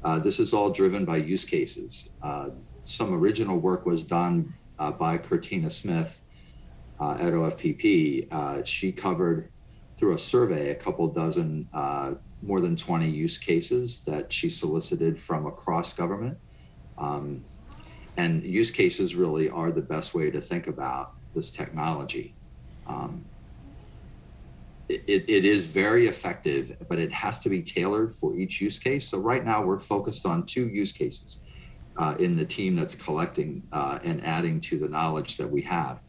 Uh, 0.03 0.19
this 0.19 0.39
is 0.39 0.53
all 0.53 0.69
driven 0.69 1.05
by 1.05 1.17
use 1.17 1.45
cases. 1.45 2.09
Uh, 2.21 2.49
some 2.83 3.13
original 3.13 3.57
work 3.57 3.85
was 3.85 4.03
done 4.03 4.53
uh, 4.79 4.91
by 4.91 5.17
Curtina 5.17 5.71
Smith 5.71 6.19
uh, 6.99 7.11
at 7.19 7.33
OFPP. 7.33 8.31
Uh, 8.31 8.63
she 8.63 8.91
covered 8.91 9.49
through 9.97 10.15
a 10.15 10.19
survey 10.19 10.71
a 10.71 10.75
couple 10.75 11.07
dozen, 11.07 11.67
uh, 11.73 12.13
more 12.41 12.59
than 12.59 12.75
20 12.75 13.09
use 13.09 13.37
cases 13.37 13.99
that 14.01 14.31
she 14.31 14.49
solicited 14.49 15.19
from 15.19 15.45
across 15.45 15.93
government. 15.93 16.37
Um, 16.97 17.43
and 18.17 18.43
use 18.43 18.71
cases 18.71 19.15
really 19.15 19.49
are 19.49 19.71
the 19.71 19.81
best 19.81 20.13
way 20.13 20.29
to 20.31 20.41
think 20.41 20.67
about 20.67 21.13
this 21.33 21.49
technology. 21.49 22.35
Um, 22.87 23.25
it, 24.89 25.25
it 25.27 25.45
is 25.45 25.67
very 25.67 26.07
effective, 26.07 26.75
but 26.89 26.99
it 26.99 27.11
has 27.13 27.39
to 27.39 27.49
be 27.49 27.61
tailored 27.61 28.13
for 28.13 28.35
each 28.35 28.59
use 28.59 28.77
case. 28.77 29.07
So 29.07 29.19
right 29.19 29.45
now 29.45 29.63
we're 29.63 29.79
focused 29.79 30.25
on 30.25 30.45
two 30.45 30.67
use 30.67 30.91
cases 30.91 31.39
uh, 31.97 32.15
in 32.19 32.35
the 32.35 32.45
team 32.45 32.75
that's 32.75 32.95
collecting 32.95 33.63
uh, 33.71 33.99
and 34.03 34.23
adding 34.25 34.59
to 34.61 34.77
the 34.77 34.89
knowledge 34.89 35.37
that 35.37 35.49
we 35.49 35.61
have. 35.61 35.99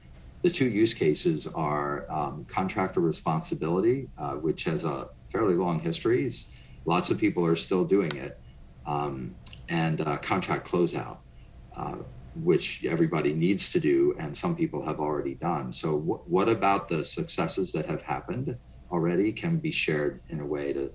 The 0.43 0.51
two 0.51 0.67
use 0.67 0.93
cases 0.93 1.47
are 1.47 2.11
um, 2.11 2.45
contractor 2.47 3.01
responsibility, 3.01 4.09
uh, 4.19 4.33
which 4.33 4.65
has 4.65 4.85
a 4.85 5.11
fairly 5.33 5.55
long 5.55 5.81
histories. 5.81 6.49
Lots 6.85 7.11
of 7.11 7.19
people 7.19 7.45
are 7.47 7.57
still 7.57 7.85
doing 7.85 8.15
it, 8.17 8.39
um, 8.87 9.35
and 9.69 10.01
uh, 10.01 10.19
contract 10.19 10.69
closeout, 10.69 11.19
uh, 11.77 11.97
which 12.37 12.85
everybody 12.85 13.33
needs 13.33 13.73
to 13.73 13.81
do, 13.81 14.15
and 14.19 14.37
some 14.37 14.55
people 14.55 14.85
have 14.85 15.01
already 15.01 15.35
done. 15.35 15.73
So, 15.73 15.99
w- 15.99 16.21
what 16.27 16.49
about 16.49 16.89
the 16.89 17.05
successes 17.05 17.73
that 17.73 17.87
have 17.87 18.03
happened 18.03 18.57
already 18.91 19.33
can 19.33 19.57
be 19.59 19.71
shared 19.71 20.21
in 20.29 20.41
a 20.41 20.47
way 20.47 20.73
to 20.73 20.91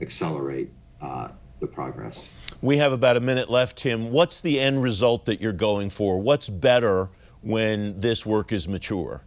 accelerate 0.00 0.70
uh, 1.00 1.28
the 1.58 1.66
progress? 1.66 2.32
We 2.60 2.76
have 2.76 2.92
about 2.92 3.16
a 3.16 3.20
minute 3.20 3.50
left, 3.50 3.78
Tim. 3.78 4.10
What's 4.10 4.40
the 4.40 4.60
end 4.60 4.82
result 4.82 5.24
that 5.24 5.40
you're 5.40 5.52
going 5.52 5.90
for? 5.90 6.20
What's 6.20 6.48
better 6.50 7.10
when 7.40 7.98
this 7.98 8.26
work 8.26 8.52
is 8.52 8.68
mature? 8.68 9.22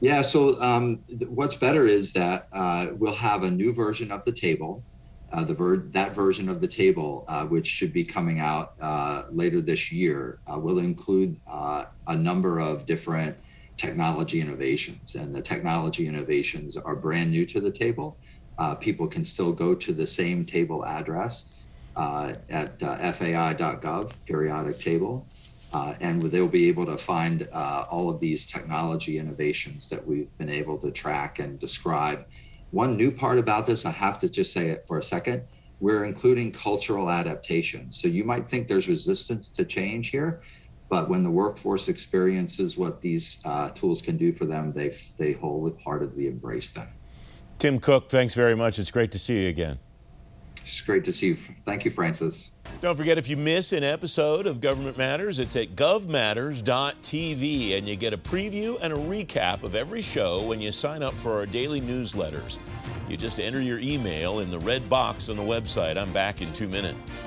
Yeah, 0.00 0.22
so 0.22 0.60
um, 0.62 1.00
th- 1.08 1.28
what's 1.28 1.56
better 1.56 1.86
is 1.86 2.12
that 2.12 2.48
uh, 2.52 2.88
we'll 2.92 3.14
have 3.14 3.42
a 3.42 3.50
new 3.50 3.72
version 3.72 4.12
of 4.12 4.24
the 4.24 4.32
table. 4.32 4.82
Uh, 5.32 5.44
the 5.44 5.54
ver- 5.54 5.88
that 5.90 6.14
version 6.14 6.48
of 6.48 6.60
the 6.60 6.68
table, 6.68 7.24
uh, 7.28 7.44
which 7.44 7.66
should 7.66 7.92
be 7.92 8.04
coming 8.04 8.38
out 8.38 8.74
uh, 8.80 9.24
later 9.30 9.60
this 9.60 9.90
year, 9.90 10.38
uh, 10.50 10.58
will 10.58 10.78
include 10.78 11.38
uh, 11.50 11.84
a 12.06 12.16
number 12.16 12.60
of 12.60 12.86
different 12.86 13.36
technology 13.76 14.40
innovations. 14.40 15.16
And 15.16 15.34
the 15.34 15.42
technology 15.42 16.06
innovations 16.06 16.76
are 16.76 16.94
brand 16.94 17.30
new 17.30 17.44
to 17.46 17.60
the 17.60 17.70
table. 17.70 18.16
people 18.80 19.06
can 19.06 19.24
still 19.24 19.52
go 19.52 19.74
to 19.74 19.92
the 19.92 20.06
same 20.06 20.44
table 20.44 20.84
address 20.84 21.54
at 21.96 22.78
fai.gov, 22.80 24.14
periodic 24.26 24.78
table, 24.78 25.26
uh, 25.72 25.94
and 26.00 26.22
they'll 26.22 26.48
be 26.48 26.68
able 26.68 26.86
to 26.86 26.96
find 26.96 27.48
uh, 27.52 27.84
all 27.90 28.08
of 28.08 28.20
these 28.20 28.46
technology 28.46 29.18
innovations 29.18 29.88
that 29.88 30.06
we've 30.06 30.36
been 30.38 30.48
able 30.48 30.78
to 30.78 30.90
track 30.90 31.38
and 31.38 31.58
describe. 31.58 32.26
One 32.70 32.96
new 32.96 33.10
part 33.10 33.38
about 33.38 33.66
this, 33.66 33.84
I 33.84 33.90
have 33.90 34.18
to 34.20 34.28
just 34.28 34.52
say 34.52 34.68
it 34.68 34.86
for 34.86 34.98
a 34.98 35.02
second, 35.02 35.42
we're 35.80 36.04
including 36.04 36.52
cultural 36.52 37.10
adaptation. 37.10 37.92
So 37.92 38.08
you 38.08 38.24
might 38.24 38.48
think 38.48 38.66
there's 38.66 38.88
resistance 38.88 39.48
to 39.50 39.64
change 39.64 40.08
here, 40.08 40.42
but 40.88 41.08
when 41.08 41.22
the 41.22 41.30
workforce 41.30 41.88
experiences 41.88 42.76
what 42.76 43.00
these 43.00 43.40
uh, 43.44 43.70
tools 43.70 44.02
can 44.02 44.16
do 44.16 44.32
for 44.32 44.44
them, 44.46 44.72
they, 44.72 44.96
they 45.18 45.32
wholeheartedly 45.32 46.26
embrace 46.26 46.70
them. 46.70 46.88
Tim 47.58 47.78
Cooke, 47.78 48.08
thanks 48.08 48.34
very 48.34 48.56
much. 48.56 48.78
It's 48.78 48.90
great 48.90 49.12
to 49.12 49.18
see 49.18 49.42
you 49.42 49.48
again. 49.48 49.78
It's 50.62 50.80
great 50.80 51.04
to 51.04 51.12
see 51.12 51.28
you. 51.28 51.36
Thank 51.36 51.84
you, 51.84 51.90
Francis. 51.90 52.50
Don't 52.80 52.94
forget, 52.94 53.18
if 53.18 53.28
you 53.28 53.36
miss 53.36 53.72
an 53.72 53.82
episode 53.82 54.46
of 54.46 54.60
Government 54.60 54.96
Matters, 54.96 55.40
it's 55.40 55.56
at 55.56 55.74
govmatters.tv, 55.74 57.76
and 57.76 57.88
you 57.88 57.96
get 57.96 58.14
a 58.14 58.18
preview 58.18 58.78
and 58.80 58.92
a 58.92 58.96
recap 58.96 59.64
of 59.64 59.74
every 59.74 60.00
show 60.00 60.44
when 60.44 60.60
you 60.60 60.70
sign 60.70 61.02
up 61.02 61.12
for 61.14 61.32
our 61.32 61.44
daily 61.44 61.80
newsletters. 61.80 62.60
You 63.08 63.16
just 63.16 63.40
enter 63.40 63.60
your 63.60 63.80
email 63.80 64.38
in 64.38 64.52
the 64.52 64.60
red 64.60 64.88
box 64.88 65.28
on 65.28 65.36
the 65.36 65.42
website. 65.42 65.98
I'm 65.98 66.12
back 66.12 66.40
in 66.40 66.52
two 66.52 66.68
minutes. 66.68 67.26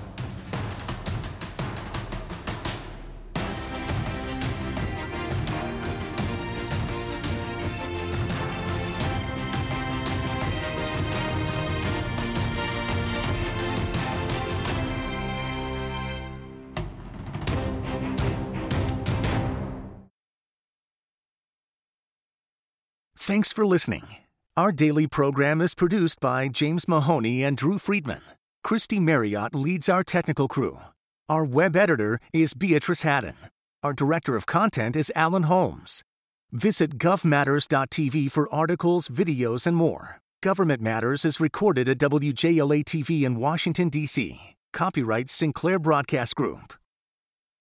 Thanks 23.21 23.51
for 23.51 23.67
listening. 23.67 24.15
Our 24.57 24.71
daily 24.71 25.05
program 25.05 25.61
is 25.61 25.75
produced 25.75 26.19
by 26.19 26.47
James 26.47 26.87
Mahoney 26.87 27.43
and 27.43 27.55
Drew 27.55 27.77
Friedman. 27.77 28.23
Christy 28.63 28.99
Marriott 28.99 29.53
leads 29.53 29.87
our 29.87 30.03
technical 30.03 30.47
crew. 30.47 30.79
Our 31.29 31.45
web 31.45 31.75
editor 31.75 32.19
is 32.33 32.55
Beatrice 32.55 33.03
Haddon. 33.03 33.35
Our 33.83 33.93
director 33.93 34.35
of 34.35 34.47
content 34.47 34.95
is 34.95 35.11
Alan 35.15 35.43
Holmes. 35.43 36.03
Visit 36.51 36.97
govmatters.tv 36.97 38.31
for 38.31 38.51
articles, 38.51 39.07
videos, 39.07 39.67
and 39.67 39.77
more. 39.77 40.19
Government 40.41 40.81
Matters 40.81 41.23
is 41.23 41.39
recorded 41.39 41.87
at 41.87 41.99
WJLA 41.99 42.83
TV 42.83 43.21
in 43.21 43.35
Washington, 43.35 43.89
D.C. 43.89 44.55
Copyright 44.73 45.29
Sinclair 45.29 45.77
Broadcast 45.77 46.35
Group. 46.35 46.73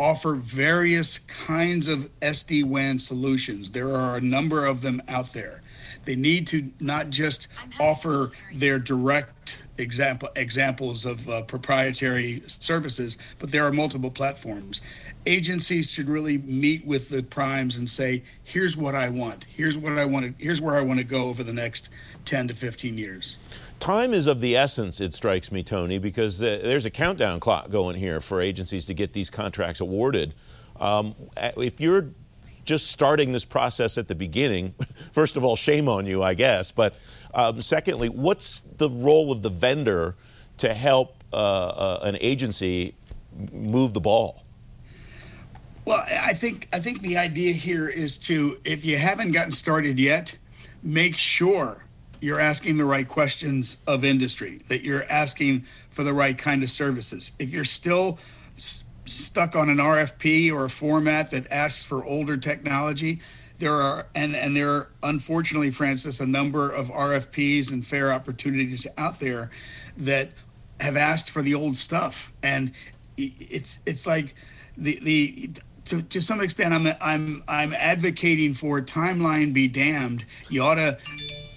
offer 0.00 0.34
various 0.34 1.18
kinds 1.18 1.86
of 1.86 2.10
SD 2.20 2.64
WAN 2.64 2.98
solutions. 2.98 3.70
There 3.70 3.94
are 3.94 4.16
a 4.16 4.20
number 4.20 4.64
of 4.64 4.80
them 4.80 5.02
out 5.08 5.34
there. 5.34 5.62
They 6.06 6.16
need 6.16 6.46
to 6.48 6.72
not 6.80 7.10
just 7.10 7.48
offer 7.78 8.32
their 8.54 8.78
direct 8.78 9.60
example 9.76 10.30
examples 10.36 11.04
of 11.04 11.28
uh, 11.28 11.42
proprietary 11.42 12.42
services, 12.46 13.18
but 13.38 13.52
there 13.52 13.64
are 13.64 13.72
multiple 13.72 14.10
platforms. 14.10 14.80
Agencies 15.26 15.90
should 15.90 16.08
really 16.08 16.38
meet 16.38 16.86
with 16.86 17.10
the 17.10 17.22
primes 17.22 17.76
and 17.76 17.88
say, 17.88 18.22
"Here's 18.42 18.78
what 18.78 18.94
I 18.94 19.10
want. 19.10 19.44
Here's 19.44 19.76
what 19.76 19.98
I 19.98 20.06
want. 20.06 20.38
To, 20.38 20.42
here's 20.42 20.62
where 20.62 20.76
I 20.76 20.82
want 20.82 20.98
to 20.98 21.04
go 21.04 21.24
over 21.24 21.42
the 21.42 21.52
next 21.52 21.90
10 22.24 22.48
to 22.48 22.54
15 22.54 22.96
years." 22.96 23.36
Time 23.80 24.12
is 24.12 24.26
of 24.26 24.42
the 24.42 24.56
essence, 24.56 25.00
it 25.00 25.14
strikes 25.14 25.50
me, 25.50 25.62
Tony, 25.62 25.98
because 25.98 26.42
uh, 26.42 26.60
there's 26.62 26.84
a 26.84 26.90
countdown 26.90 27.40
clock 27.40 27.70
going 27.70 27.96
here 27.96 28.20
for 28.20 28.42
agencies 28.42 28.84
to 28.86 28.94
get 28.94 29.14
these 29.14 29.30
contracts 29.30 29.80
awarded. 29.80 30.34
Um, 30.78 31.14
if 31.56 31.80
you're 31.80 32.10
just 32.64 32.88
starting 32.88 33.32
this 33.32 33.46
process 33.46 33.96
at 33.96 34.06
the 34.06 34.14
beginning, 34.14 34.74
first 35.12 35.38
of 35.38 35.44
all, 35.44 35.56
shame 35.56 35.88
on 35.88 36.06
you, 36.06 36.22
I 36.22 36.34
guess. 36.34 36.70
But 36.70 36.94
um, 37.32 37.62
secondly, 37.62 38.10
what's 38.10 38.60
the 38.76 38.90
role 38.90 39.32
of 39.32 39.40
the 39.40 39.48
vendor 39.48 40.14
to 40.58 40.74
help 40.74 41.24
uh, 41.32 41.36
uh, 41.36 42.00
an 42.02 42.18
agency 42.20 42.94
move 43.50 43.94
the 43.94 44.00
ball? 44.00 44.44
Well, 45.86 46.04
I 46.22 46.34
think 46.34 46.68
I 46.74 46.80
think 46.80 47.00
the 47.00 47.16
idea 47.16 47.54
here 47.54 47.88
is 47.88 48.18
to, 48.18 48.60
if 48.62 48.84
you 48.84 48.98
haven't 48.98 49.32
gotten 49.32 49.52
started 49.52 49.98
yet, 49.98 50.36
make 50.82 51.16
sure 51.16 51.86
you're 52.20 52.40
asking 52.40 52.76
the 52.76 52.84
right 52.84 53.08
questions 53.08 53.78
of 53.86 54.04
industry, 54.04 54.60
that 54.68 54.82
you're 54.82 55.04
asking 55.10 55.64
for 55.90 56.02
the 56.04 56.12
right 56.12 56.36
kind 56.36 56.62
of 56.62 56.70
services. 56.70 57.32
If 57.38 57.52
you're 57.52 57.64
still 57.64 58.18
s- 58.56 58.84
stuck 59.06 59.56
on 59.56 59.70
an 59.70 59.78
RFP 59.78 60.52
or 60.52 60.64
a 60.66 60.70
format 60.70 61.30
that 61.30 61.50
asks 61.50 61.84
for 61.84 62.04
older 62.04 62.36
technology, 62.36 63.20
there 63.58 63.72
are 63.72 64.06
and 64.14 64.34
and 64.34 64.56
there 64.56 64.70
are 64.70 64.90
unfortunately, 65.02 65.70
Francis, 65.70 66.20
a 66.20 66.26
number 66.26 66.70
of 66.70 66.88
RFPs 66.88 67.70
and 67.72 67.86
fair 67.86 68.12
opportunities 68.12 68.86
out 68.96 69.20
there 69.20 69.50
that 69.98 70.30
have 70.80 70.96
asked 70.96 71.30
for 71.30 71.42
the 71.42 71.54
old 71.54 71.76
stuff, 71.76 72.32
and 72.42 72.72
it's 73.18 73.80
it's 73.84 74.06
like 74.06 74.34
the 74.78 74.98
the 75.02 75.50
to, 75.86 76.02
to 76.02 76.22
some 76.22 76.40
extent, 76.40 76.72
I'm 76.72 76.86
I'm 77.00 77.42
I'm 77.48 77.74
advocating 77.74 78.54
for 78.54 78.80
timeline 78.80 79.52
be 79.52 79.68
damned. 79.68 80.24
You 80.48 80.62
ought 80.62 80.76
to 80.76 80.98